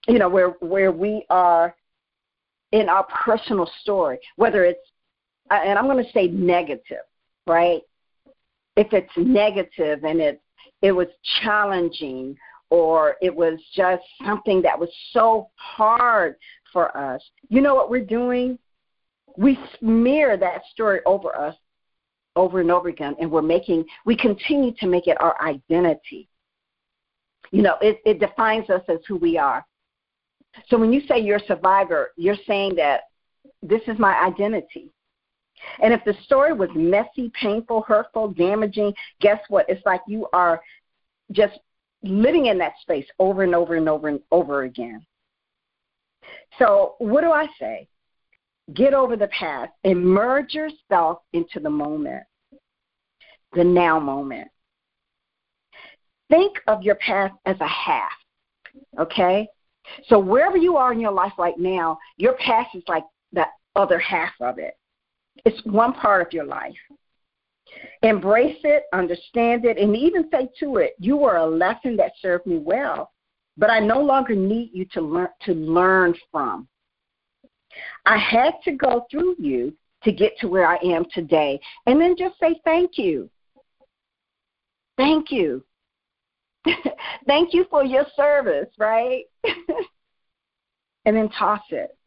you 0.07 0.19
know, 0.19 0.29
where 0.29 0.49
where 0.59 0.91
we 0.91 1.25
are 1.29 1.75
in 2.71 2.89
our 2.89 3.05
personal 3.05 3.69
story, 3.81 4.19
whether 4.35 4.65
it's 4.65 4.79
and 5.49 5.77
I'm 5.77 5.85
going 5.85 6.03
to 6.03 6.11
say 6.11 6.27
negative, 6.27 7.05
right? 7.47 7.81
If 8.75 8.91
it's 8.91 9.11
negative 9.15 10.03
and 10.03 10.19
it 10.19 10.41
it 10.81 10.91
was 10.91 11.07
challenging 11.41 12.35
or 12.75 13.15
it 13.21 13.33
was 13.33 13.57
just 13.73 14.03
something 14.25 14.61
that 14.61 14.77
was 14.77 14.89
so 15.11 15.47
hard 15.55 16.35
for 16.73 16.95
us. 16.97 17.21
You 17.47 17.61
know 17.61 17.73
what 17.73 17.89
we're 17.89 18.03
doing? 18.03 18.59
We 19.37 19.57
smear 19.79 20.35
that 20.35 20.63
story 20.73 20.99
over 21.05 21.33
us 21.33 21.55
over 22.35 22.59
and 22.59 22.69
over 22.69 22.89
again, 22.89 23.15
and 23.17 23.31
we're 23.31 23.41
making, 23.41 23.85
we 24.05 24.17
continue 24.17 24.73
to 24.79 24.87
make 24.87 25.07
it 25.07 25.15
our 25.21 25.41
identity. 25.41 26.27
You 27.51 27.61
know, 27.61 27.77
it, 27.79 28.01
it 28.05 28.19
defines 28.19 28.69
us 28.69 28.81
as 28.89 28.97
who 29.07 29.15
we 29.15 29.37
are. 29.37 29.65
So 30.67 30.77
when 30.77 30.91
you 30.91 30.99
say 31.07 31.19
you're 31.19 31.37
a 31.37 31.45
survivor, 31.45 32.11
you're 32.17 32.35
saying 32.45 32.75
that 32.75 33.03
this 33.63 33.81
is 33.87 33.97
my 33.97 34.21
identity. 34.21 34.91
And 35.81 35.93
if 35.93 36.03
the 36.03 36.13
story 36.25 36.51
was 36.51 36.69
messy, 36.75 37.31
painful, 37.39 37.83
hurtful, 37.83 38.33
damaging, 38.33 38.93
guess 39.21 39.39
what? 39.47 39.65
It's 39.69 39.85
like 39.85 40.01
you 40.05 40.27
are 40.33 40.61
just 41.31 41.57
living 42.05 42.47
in 42.47 42.57
that 42.59 42.73
space 42.81 43.05
over 43.19 43.43
and 43.43 43.55
over 43.55 43.75
and 43.75 43.89
over 43.89 44.07
and 44.07 44.19
over 44.31 44.63
again. 44.63 45.05
So, 46.59 46.95
what 46.99 47.21
do 47.21 47.31
I 47.31 47.47
say? 47.59 47.87
Get 48.73 48.93
over 48.93 49.15
the 49.15 49.27
past, 49.27 49.71
immerse 49.83 50.53
yourself 50.53 51.19
into 51.33 51.59
the 51.59 51.69
moment, 51.69 52.23
the 53.53 53.63
now 53.63 53.99
moment. 53.99 54.47
Think 56.29 56.57
of 56.67 56.81
your 56.81 56.95
past 56.95 57.35
as 57.45 57.59
a 57.59 57.67
half, 57.67 58.11
okay? 58.99 59.47
So 60.07 60.19
wherever 60.19 60.57
you 60.57 60.77
are 60.77 60.91
in 60.91 60.99
your 60.99 61.11
life 61.11 61.33
right 61.37 61.57
now, 61.57 61.99
your 62.17 62.33
past 62.37 62.75
is 62.75 62.83
like 62.87 63.03
the 63.31 63.45
other 63.75 63.99
half 63.99 64.33
of 64.41 64.57
it. 64.57 64.75
It's 65.45 65.63
one 65.65 65.93
part 65.93 66.25
of 66.25 66.33
your 66.33 66.45
life. 66.45 66.73
Embrace 68.03 68.57
it, 68.63 68.83
understand 68.93 69.65
it, 69.65 69.77
and 69.77 69.95
even 69.95 70.29
say 70.31 70.47
to 70.59 70.77
it, 70.77 70.95
you 70.99 71.17
were 71.17 71.37
a 71.37 71.45
lesson 71.45 71.95
that 71.97 72.11
served 72.21 72.45
me 72.45 72.57
well, 72.57 73.11
but 73.57 73.69
I 73.69 73.79
no 73.79 73.99
longer 73.99 74.35
need 74.35 74.71
you 74.73 74.85
to 74.93 75.01
learn 75.01 75.29
to 75.45 75.53
learn 75.53 76.13
from. 76.31 76.67
I 78.05 78.17
had 78.17 78.53
to 78.65 78.71
go 78.73 79.05
through 79.09 79.35
you 79.39 79.75
to 80.03 80.11
get 80.11 80.37
to 80.39 80.47
where 80.47 80.67
I 80.67 80.77
am 80.77 81.05
today. 81.13 81.59
And 81.87 81.99
then 81.99 82.15
just 82.17 82.39
say 82.39 82.59
thank 82.63 82.97
you. 82.97 83.29
Thank 84.97 85.31
you. 85.31 85.63
thank 87.27 87.53
you 87.53 87.65
for 87.69 87.83
your 87.83 88.05
service, 88.15 88.69
right? 88.77 89.23
and 91.05 91.15
then 91.15 91.29
toss 91.29 91.61
it. 91.69 91.97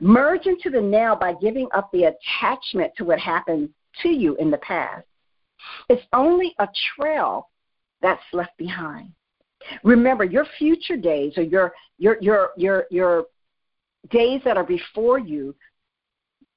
Merge 0.00 0.46
into 0.46 0.70
the 0.70 0.80
now 0.80 1.14
by 1.14 1.34
giving 1.40 1.68
up 1.74 1.90
the 1.92 2.04
attachment 2.04 2.92
to 2.96 3.04
what 3.04 3.18
happened 3.18 3.70
to 4.02 4.08
you 4.08 4.36
in 4.36 4.50
the 4.50 4.58
past. 4.58 5.06
It's 5.88 6.02
only 6.12 6.54
a 6.58 6.68
trail 6.94 7.48
that's 8.02 8.22
left 8.32 8.56
behind. 8.58 9.10
Remember, 9.82 10.24
your 10.24 10.46
future 10.58 10.96
days 10.96 11.36
or 11.36 11.42
your 11.42 11.72
your 11.98 12.18
your 12.20 12.50
your 12.56 12.86
your 12.90 13.24
days 14.10 14.40
that 14.44 14.56
are 14.56 14.64
before 14.64 15.18
you 15.18 15.54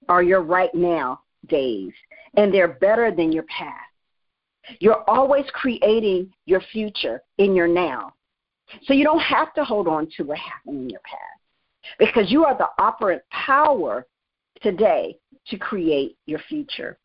are 0.08 0.22
your 0.22 0.42
right 0.42 0.74
now 0.74 1.22
days, 1.48 1.94
and 2.36 2.54
they're 2.54 2.68
better 2.68 3.12
than 3.12 3.32
your 3.32 3.44
past. 3.44 3.90
You're 4.80 5.10
always 5.10 5.46
creating 5.54 6.32
your 6.46 6.62
future 6.72 7.22
in 7.38 7.56
your 7.56 7.68
now. 7.68 8.14
So 8.84 8.94
you 8.94 9.04
don't 9.04 9.22
have 9.22 9.54
to 9.56 9.64
hold 9.64 9.88
on 9.88 10.08
to 10.18 10.24
what 10.24 10.38
happened 10.38 10.84
in 10.84 10.90
your 10.90 11.02
past 11.04 11.98
because 11.98 12.32
you 12.32 12.46
are 12.46 12.56
the 12.56 12.70
operant 12.78 13.24
power 13.32 14.06
today 14.62 15.18
to 15.48 15.58
create 15.58 16.18
your 16.26 16.40
future. 16.48 17.00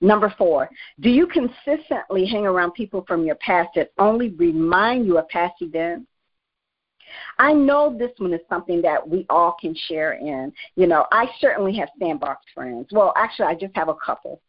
Number 0.00 0.32
four, 0.38 0.68
do 1.00 1.10
you 1.10 1.26
consistently 1.26 2.26
hang 2.26 2.46
around 2.46 2.72
people 2.72 3.04
from 3.06 3.24
your 3.24 3.36
past 3.36 3.70
that 3.74 3.90
only 3.98 4.30
remind 4.30 5.06
you 5.06 5.18
of 5.18 5.28
past 5.28 5.54
events? 5.60 6.06
I 7.38 7.52
know 7.52 7.96
this 7.96 8.10
one 8.18 8.34
is 8.34 8.40
something 8.48 8.82
that 8.82 9.06
we 9.06 9.24
all 9.30 9.56
can 9.60 9.74
share 9.88 10.12
in. 10.12 10.52
You 10.76 10.86
know, 10.86 11.06
I 11.10 11.26
certainly 11.40 11.74
have 11.76 11.88
sandbox 11.98 12.44
friends. 12.54 12.88
Well, 12.92 13.12
actually, 13.16 13.46
I 13.46 13.54
just 13.54 13.74
have 13.76 13.88
a 13.88 13.94
couple 13.94 14.40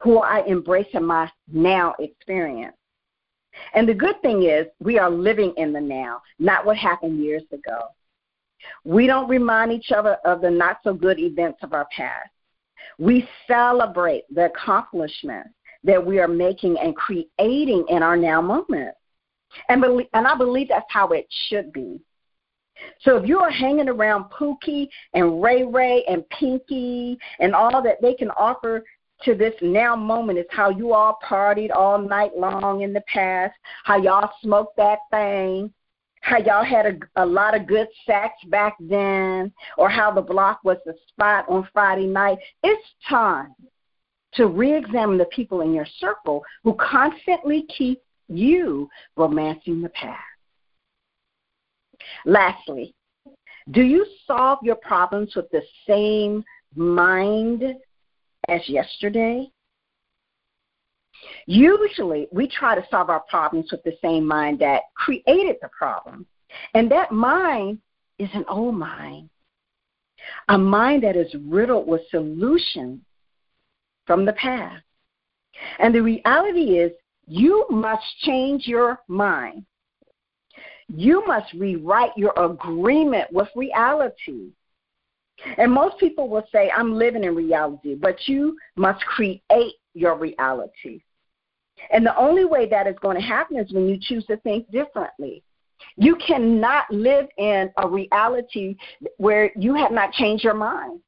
who 0.00 0.18
I 0.18 0.42
embrace 0.46 0.86
in 0.92 1.04
my 1.04 1.30
now 1.52 1.94
experience. 1.98 2.76
And 3.74 3.88
the 3.88 3.94
good 3.94 4.20
thing 4.22 4.44
is, 4.44 4.66
we 4.80 4.98
are 4.98 5.10
living 5.10 5.54
in 5.56 5.72
the 5.72 5.80
now, 5.80 6.22
not 6.38 6.66
what 6.66 6.76
happened 6.76 7.22
years 7.22 7.44
ago. 7.52 7.82
We 8.84 9.06
don't 9.06 9.28
remind 9.28 9.72
each 9.72 9.92
other 9.92 10.14
of 10.24 10.40
the 10.40 10.50
not 10.50 10.78
so 10.82 10.94
good 10.94 11.18
events 11.18 11.58
of 11.62 11.72
our 11.72 11.86
past. 11.96 12.30
We 12.98 13.28
celebrate 13.46 14.24
the 14.34 14.46
accomplishments 14.46 15.50
that 15.84 16.04
we 16.04 16.18
are 16.18 16.28
making 16.28 16.78
and 16.78 16.96
creating 16.96 17.84
in 17.88 18.02
our 18.02 18.16
now 18.16 18.40
moment. 18.40 18.94
And, 19.68 19.80
believe, 19.80 20.06
and 20.14 20.26
I 20.26 20.36
believe 20.36 20.68
that's 20.68 20.86
how 20.88 21.08
it 21.08 21.26
should 21.48 21.72
be. 21.72 22.00
So 23.02 23.16
if 23.16 23.28
you 23.28 23.38
are 23.38 23.50
hanging 23.50 23.88
around 23.88 24.24
Pookie 24.30 24.88
and 25.12 25.42
Ray 25.42 25.64
Ray 25.64 26.04
and 26.08 26.28
Pinky 26.30 27.16
and 27.38 27.54
all 27.54 27.82
that 27.82 28.02
they 28.02 28.14
can 28.14 28.30
offer 28.30 28.82
to 29.22 29.34
this 29.34 29.54
now 29.62 29.94
moment 29.94 30.38
is 30.38 30.46
how 30.50 30.70
you 30.70 30.92
all 30.92 31.18
partied 31.24 31.70
all 31.74 31.98
night 31.98 32.36
long 32.36 32.82
in 32.82 32.92
the 32.92 33.02
past, 33.02 33.54
how 33.84 33.96
y'all 33.96 34.30
smoked 34.42 34.76
that 34.76 34.98
thing, 35.10 35.72
how 36.24 36.38
y'all 36.38 36.64
had 36.64 36.86
a, 36.86 37.22
a 37.22 37.26
lot 37.26 37.54
of 37.54 37.66
good 37.66 37.86
sex 38.06 38.32
back 38.48 38.76
then, 38.80 39.52
or 39.76 39.90
how 39.90 40.10
the 40.10 40.22
block 40.22 40.60
was 40.64 40.78
the 40.86 40.94
spot 41.08 41.44
on 41.50 41.68
Friday 41.70 42.06
night. 42.06 42.38
It's 42.62 42.88
time 43.06 43.54
to 44.32 44.46
re 44.46 44.74
examine 44.74 45.18
the 45.18 45.26
people 45.26 45.60
in 45.60 45.74
your 45.74 45.86
circle 45.98 46.42
who 46.62 46.74
constantly 46.74 47.66
keep 47.76 48.00
you 48.28 48.88
romancing 49.18 49.82
the 49.82 49.90
past. 49.90 50.18
Lastly, 52.24 52.94
do 53.70 53.82
you 53.82 54.06
solve 54.26 54.60
your 54.62 54.76
problems 54.76 55.36
with 55.36 55.50
the 55.50 55.62
same 55.86 56.42
mind 56.74 57.62
as 58.48 58.66
yesterday? 58.66 59.50
Usually, 61.46 62.26
we 62.32 62.48
try 62.48 62.74
to 62.74 62.86
solve 62.90 63.10
our 63.10 63.24
problems 63.28 63.70
with 63.70 63.82
the 63.82 63.96
same 64.02 64.26
mind 64.26 64.58
that 64.60 64.82
created 64.94 65.56
the 65.60 65.68
problem. 65.76 66.26
And 66.74 66.90
that 66.90 67.12
mind 67.12 67.78
is 68.18 68.28
an 68.32 68.44
old 68.48 68.76
mind, 68.76 69.28
a 70.48 70.56
mind 70.56 71.02
that 71.02 71.16
is 71.16 71.34
riddled 71.46 71.86
with 71.86 72.02
solutions 72.10 73.00
from 74.06 74.24
the 74.24 74.32
past. 74.34 74.82
And 75.78 75.94
the 75.94 76.02
reality 76.02 76.78
is, 76.78 76.92
you 77.26 77.66
must 77.70 78.04
change 78.20 78.66
your 78.66 79.00
mind. 79.08 79.64
You 80.88 81.24
must 81.26 81.52
rewrite 81.54 82.12
your 82.16 82.34
agreement 82.36 83.32
with 83.32 83.48
reality. 83.56 84.50
And 85.56 85.72
most 85.72 85.98
people 85.98 86.28
will 86.28 86.44
say, 86.52 86.70
I'm 86.70 86.94
living 86.94 87.24
in 87.24 87.34
reality, 87.34 87.94
but 87.94 88.28
you 88.28 88.56
must 88.76 89.04
create 89.06 89.74
your 89.94 90.16
reality. 90.16 91.02
And 91.90 92.04
the 92.04 92.16
only 92.16 92.44
way 92.44 92.68
that 92.68 92.86
is 92.86 92.96
going 93.00 93.16
to 93.16 93.22
happen 93.22 93.56
is 93.56 93.72
when 93.72 93.88
you 93.88 93.98
choose 94.00 94.24
to 94.26 94.36
think 94.38 94.70
differently. 94.70 95.42
You 95.96 96.16
cannot 96.16 96.90
live 96.90 97.26
in 97.36 97.70
a 97.76 97.88
reality 97.88 98.76
where 99.16 99.50
you 99.56 99.74
have 99.74 99.92
not 99.92 100.12
changed 100.12 100.44
your 100.44 100.54
mind. 100.54 101.00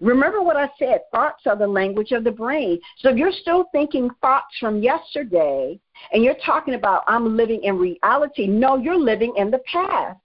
Remember 0.00 0.42
what 0.42 0.56
I 0.56 0.68
said 0.78 1.00
thoughts 1.12 1.42
are 1.46 1.56
the 1.56 1.66
language 1.66 2.12
of 2.12 2.24
the 2.24 2.30
brain. 2.30 2.78
So 2.98 3.08
if 3.08 3.16
you're 3.16 3.32
still 3.32 3.64
thinking 3.72 4.10
thoughts 4.20 4.54
from 4.60 4.82
yesterday 4.82 5.80
and 6.12 6.22
you're 6.22 6.36
talking 6.44 6.74
about, 6.74 7.04
I'm 7.06 7.36
living 7.36 7.62
in 7.62 7.78
reality, 7.78 8.46
no, 8.46 8.76
you're 8.76 8.98
living 8.98 9.32
in 9.36 9.50
the 9.50 9.60
past. 9.60 10.18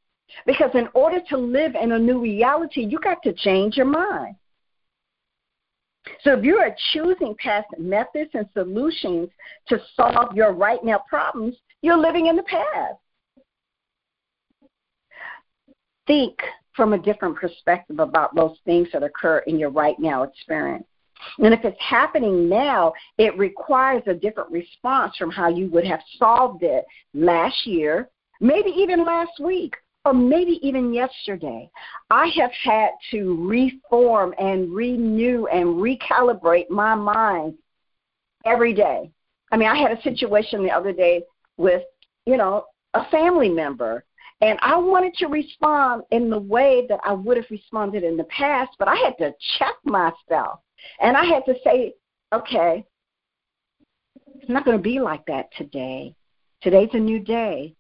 Because 0.45 0.71
in 0.75 0.87
order 0.93 1.19
to 1.29 1.37
live 1.37 1.75
in 1.75 1.91
a 1.91 1.99
new 1.99 2.19
reality, 2.19 2.85
you 2.85 2.99
got 2.99 3.21
to 3.23 3.33
change 3.33 3.75
your 3.75 3.85
mind. 3.85 4.35
So 6.23 6.37
if 6.37 6.43
you 6.43 6.57
are 6.57 6.75
choosing 6.93 7.35
past 7.39 7.67
methods 7.77 8.31
and 8.33 8.47
solutions 8.53 9.29
to 9.69 9.79
solve 9.95 10.35
your 10.35 10.53
right 10.53 10.83
now 10.83 11.03
problems, 11.09 11.55
you're 11.81 11.97
living 11.97 12.27
in 12.27 12.35
the 12.35 12.43
past. 12.43 12.95
Think 16.07 16.37
from 16.75 16.93
a 16.93 16.97
different 16.97 17.35
perspective 17.35 17.99
about 17.99 18.35
those 18.35 18.57
things 18.65 18.87
that 18.93 19.03
occur 19.03 19.39
in 19.39 19.59
your 19.59 19.69
right 19.69 19.99
now 19.99 20.23
experience. 20.23 20.85
And 21.37 21.53
if 21.53 21.63
it's 21.63 21.79
happening 21.79 22.49
now, 22.49 22.93
it 23.17 23.37
requires 23.37 24.03
a 24.07 24.13
different 24.13 24.51
response 24.51 25.15
from 25.17 25.29
how 25.29 25.49
you 25.49 25.69
would 25.69 25.85
have 25.85 25.99
solved 26.17 26.63
it 26.63 26.83
last 27.13 27.65
year, 27.65 28.09
maybe 28.39 28.71
even 28.71 29.05
last 29.05 29.39
week, 29.39 29.75
or 30.05 30.13
maybe 30.13 30.59
even 30.63 30.93
yesterday, 30.93 31.69
I 32.09 32.27
have 32.37 32.51
had 32.63 32.91
to 33.11 33.47
reform 33.47 34.33
and 34.39 34.73
renew 34.73 35.45
and 35.47 35.67
recalibrate 35.67 36.69
my 36.69 36.95
mind 36.95 37.55
every 38.45 38.73
day. 38.73 39.11
I 39.51 39.57
mean, 39.57 39.69
I 39.69 39.77
had 39.77 39.91
a 39.91 40.01
situation 40.01 40.63
the 40.63 40.71
other 40.71 40.91
day 40.91 41.23
with, 41.57 41.83
you 42.25 42.37
know, 42.37 42.65
a 42.93 43.05
family 43.09 43.49
member, 43.49 44.03
and 44.41 44.57
I 44.61 44.75
wanted 44.75 45.13
to 45.15 45.27
respond 45.27 46.03
in 46.11 46.29
the 46.29 46.39
way 46.39 46.87
that 46.89 46.99
I 47.03 47.13
would 47.13 47.37
have 47.37 47.45
responded 47.51 48.03
in 48.03 48.17
the 48.17 48.23
past, 48.25 48.71
but 48.79 48.87
I 48.87 48.95
had 48.95 49.17
to 49.19 49.33
check 49.59 49.75
myself. 49.83 50.61
And 50.99 51.15
I 51.15 51.25
had 51.25 51.45
to 51.45 51.53
say, 51.63 51.93
okay, 52.33 52.83
it's 54.39 54.49
not 54.49 54.65
going 54.65 54.77
to 54.77 54.81
be 54.83 54.99
like 54.99 55.25
that 55.27 55.49
today. 55.55 56.15
Today's 56.61 56.89
a 56.93 56.97
new 56.97 57.19
day. 57.19 57.75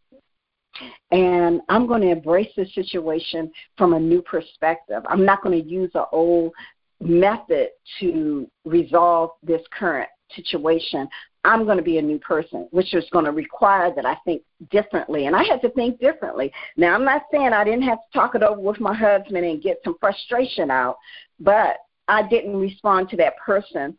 And 1.11 1.61
I'm 1.69 1.87
going 1.87 2.01
to 2.01 2.09
embrace 2.09 2.51
the 2.55 2.65
situation 2.73 3.51
from 3.77 3.93
a 3.93 3.99
new 3.99 4.21
perspective. 4.21 5.03
I'm 5.07 5.25
not 5.25 5.43
going 5.43 5.61
to 5.61 5.69
use 5.69 5.91
an 5.95 6.05
old 6.11 6.53
method 7.01 7.69
to 7.99 8.49
resolve 8.65 9.31
this 9.43 9.61
current 9.77 10.09
situation. 10.35 11.07
I'm 11.43 11.65
going 11.65 11.77
to 11.77 11.83
be 11.83 11.97
a 11.97 12.01
new 12.01 12.19
person, 12.19 12.67
which 12.71 12.93
is 12.93 13.03
going 13.11 13.25
to 13.25 13.31
require 13.31 13.93
that 13.95 14.05
I 14.05 14.15
think 14.25 14.43
differently. 14.69 15.25
And 15.25 15.35
I 15.35 15.43
had 15.43 15.61
to 15.61 15.69
think 15.71 15.99
differently. 15.99 16.51
Now, 16.77 16.93
I'm 16.93 17.03
not 17.03 17.23
saying 17.31 17.51
I 17.51 17.63
didn't 17.63 17.81
have 17.83 17.97
to 17.97 18.19
talk 18.19 18.35
it 18.35 18.43
over 18.43 18.61
with 18.61 18.79
my 18.79 18.93
husband 18.93 19.43
and 19.43 19.61
get 19.61 19.81
some 19.83 19.95
frustration 19.99 20.69
out, 20.69 20.97
but 21.39 21.77
I 22.07 22.27
didn't 22.27 22.57
respond 22.57 23.09
to 23.09 23.17
that 23.17 23.37
person 23.37 23.97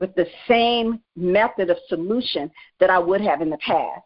with 0.00 0.14
the 0.14 0.26
same 0.48 1.00
method 1.16 1.70
of 1.70 1.78
solution 1.88 2.50
that 2.80 2.90
I 2.90 2.98
would 2.98 3.20
have 3.22 3.40
in 3.40 3.50
the 3.50 3.58
past. 3.58 4.02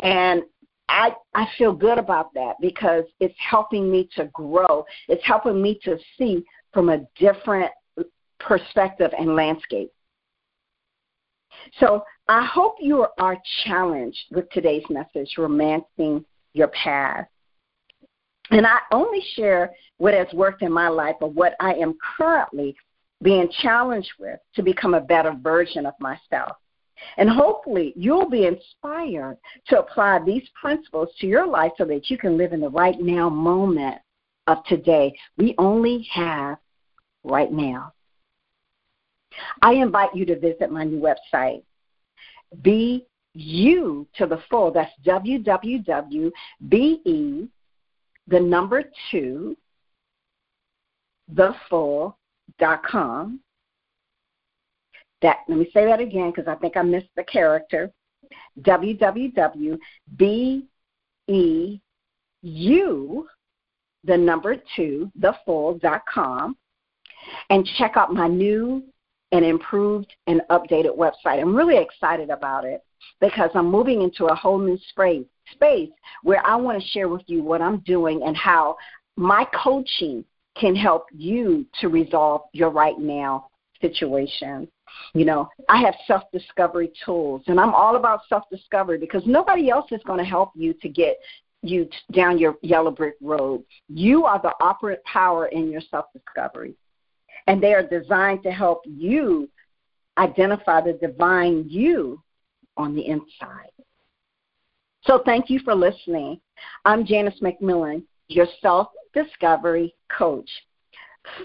And 0.00 0.42
I 0.88 1.14
I 1.34 1.46
feel 1.56 1.72
good 1.72 1.98
about 1.98 2.32
that 2.34 2.54
because 2.60 3.04
it's 3.20 3.34
helping 3.38 3.90
me 3.90 4.08
to 4.16 4.26
grow. 4.26 4.84
It's 5.08 5.24
helping 5.24 5.60
me 5.60 5.78
to 5.84 5.98
see 6.18 6.44
from 6.72 6.88
a 6.90 7.06
different 7.16 7.70
perspective 8.38 9.12
and 9.18 9.34
landscape. 9.34 9.90
So 11.80 12.04
I 12.28 12.44
hope 12.44 12.76
you 12.80 13.06
are 13.18 13.36
challenged 13.64 14.18
with 14.30 14.50
today's 14.50 14.84
message, 14.90 15.34
Romancing 15.38 16.24
Your 16.52 16.68
Past. 16.68 17.28
And 18.50 18.66
I 18.66 18.78
only 18.92 19.22
share 19.34 19.72
what 19.96 20.14
has 20.14 20.26
worked 20.34 20.62
in 20.62 20.72
my 20.72 20.88
life 20.88 21.16
or 21.20 21.30
what 21.30 21.54
I 21.60 21.74
am 21.74 21.96
currently 22.16 22.76
being 23.22 23.48
challenged 23.62 24.10
with 24.18 24.38
to 24.54 24.62
become 24.62 24.94
a 24.94 25.00
better 25.00 25.32
version 25.32 25.86
of 25.86 25.94
myself. 25.98 26.56
And 27.16 27.28
hopefully, 27.28 27.92
you'll 27.96 28.28
be 28.30 28.46
inspired 28.46 29.38
to 29.68 29.80
apply 29.80 30.20
these 30.24 30.48
principles 30.60 31.08
to 31.18 31.26
your 31.26 31.46
life 31.46 31.72
so 31.76 31.84
that 31.86 32.10
you 32.10 32.18
can 32.18 32.36
live 32.36 32.52
in 32.52 32.60
the 32.60 32.68
right 32.68 33.00
now 33.00 33.28
moment 33.28 33.96
of 34.46 34.64
today. 34.64 35.14
We 35.36 35.54
only 35.58 36.06
have 36.12 36.58
right 37.22 37.50
now. 37.52 37.92
I 39.62 39.72
invite 39.74 40.14
you 40.14 40.24
to 40.26 40.38
visit 40.38 40.70
my 40.70 40.84
new 40.84 41.00
website, 41.00 41.62
Be 42.62 43.06
You 43.32 44.06
to 44.16 44.26
the 44.26 44.38
Full. 44.48 44.70
That's 44.70 44.92
www.be, 45.04 46.30
the 48.26 48.40
number 48.40 48.84
two, 49.10 49.56
the 51.32 51.54
thefull.com. 51.70 53.40
That, 55.24 55.38
let 55.48 55.58
me 55.58 55.70
say 55.72 55.86
that 55.86 56.00
again 56.00 56.30
because 56.30 56.46
I 56.46 56.54
think 56.56 56.76
I 56.76 56.82
missed 56.82 57.08
the 57.16 57.24
character. 57.24 57.90
www.be 58.60 59.80
you 62.42 63.28
the 64.04 64.16
number 64.18 64.56
two, 64.76 65.10
the 65.18 65.34
full 65.46 65.78
dot 65.78 66.02
com, 66.06 66.58
and 67.48 67.66
check 67.78 67.96
out 67.96 68.12
my 68.12 68.28
new 68.28 68.84
and 69.32 69.46
improved 69.46 70.12
and 70.26 70.42
updated 70.50 70.94
website. 70.94 71.40
I'm 71.40 71.56
really 71.56 71.78
excited 71.78 72.28
about 72.28 72.66
it 72.66 72.84
because 73.18 73.48
I'm 73.54 73.70
moving 73.70 74.02
into 74.02 74.26
a 74.26 74.34
whole 74.34 74.58
new 74.58 74.78
space, 74.90 75.24
space 75.52 75.88
where 76.22 76.46
I 76.46 76.54
want 76.56 76.78
to 76.78 76.88
share 76.88 77.08
with 77.08 77.22
you 77.28 77.42
what 77.42 77.62
I'm 77.62 77.78
doing 77.78 78.24
and 78.26 78.36
how 78.36 78.76
my 79.16 79.46
coaching 79.54 80.22
can 80.54 80.76
help 80.76 81.06
you 81.12 81.64
to 81.80 81.88
resolve 81.88 82.42
your 82.52 82.68
right 82.68 82.98
now 82.98 83.48
situation. 83.80 84.68
You 85.14 85.24
know, 85.24 85.48
I 85.68 85.80
have 85.80 85.94
self 86.06 86.24
discovery 86.32 86.92
tools, 87.04 87.42
and 87.46 87.60
I'm 87.60 87.74
all 87.74 87.96
about 87.96 88.20
self 88.28 88.44
discovery 88.50 88.98
because 88.98 89.22
nobody 89.26 89.70
else 89.70 89.90
is 89.92 90.00
going 90.04 90.18
to 90.18 90.24
help 90.24 90.50
you 90.54 90.74
to 90.74 90.88
get 90.88 91.16
you 91.62 91.88
down 92.12 92.38
your 92.38 92.56
yellow 92.62 92.90
brick 92.90 93.14
road. 93.20 93.64
You 93.88 94.24
are 94.24 94.40
the 94.40 94.52
operant 94.60 95.02
power 95.04 95.46
in 95.46 95.70
your 95.70 95.80
self 95.90 96.06
discovery. 96.12 96.74
And 97.46 97.62
they 97.62 97.74
are 97.74 97.82
designed 97.82 98.42
to 98.44 98.50
help 98.50 98.82
you 98.86 99.48
identify 100.18 100.80
the 100.80 100.94
divine 100.94 101.68
you 101.68 102.22
on 102.76 102.94
the 102.94 103.06
inside. 103.06 103.70
So 105.02 105.22
thank 105.24 105.50
you 105.50 105.60
for 105.60 105.74
listening. 105.74 106.40
I'm 106.84 107.04
Janice 107.04 107.40
McMillan, 107.40 108.02
your 108.28 108.46
self 108.60 108.88
discovery 109.12 109.94
coach. 110.10 110.48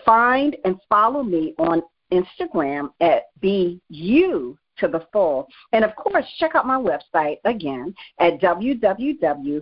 Find 0.06 0.56
and 0.66 0.78
follow 0.90 1.24
me 1.24 1.56
on 1.58 1.82
Instagram 2.12 2.89
at 3.02 3.24
You 3.41 4.58
to 4.80 4.88
the 4.88 5.06
full. 5.12 5.48
And 5.74 5.84
of 5.84 5.95
course, 5.95 6.26
check 6.38 6.56
out 6.56 6.65
my 6.65 6.78
website 6.78 7.38
again 7.45 7.93
at 8.19 8.39
www.bu, 8.41 9.62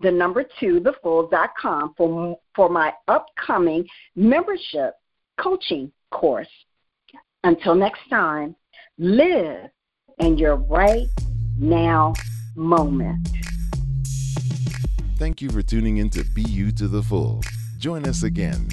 the 0.00 0.10
number 0.10 0.44
two, 0.60 0.80
the 0.80 0.92
full.com 1.02 1.94
for, 1.96 2.38
for 2.54 2.68
my 2.68 2.92
upcoming 3.08 3.86
membership 4.14 4.94
coaching 5.38 5.92
course. 6.10 6.48
Until 7.44 7.74
next 7.74 8.00
time, 8.10 8.56
live 8.98 9.70
in 10.18 10.36
your 10.38 10.56
right 10.56 11.06
now 11.58 12.14
moment. 12.56 13.28
Thank 15.16 15.40
you 15.40 15.48
for 15.50 15.62
tuning 15.62 15.98
in 15.98 16.10
to 16.10 16.24
You 16.36 16.72
to 16.72 16.88
the 16.88 17.02
Full. 17.02 17.40
Join 17.78 18.06
us 18.06 18.22
again 18.22 18.68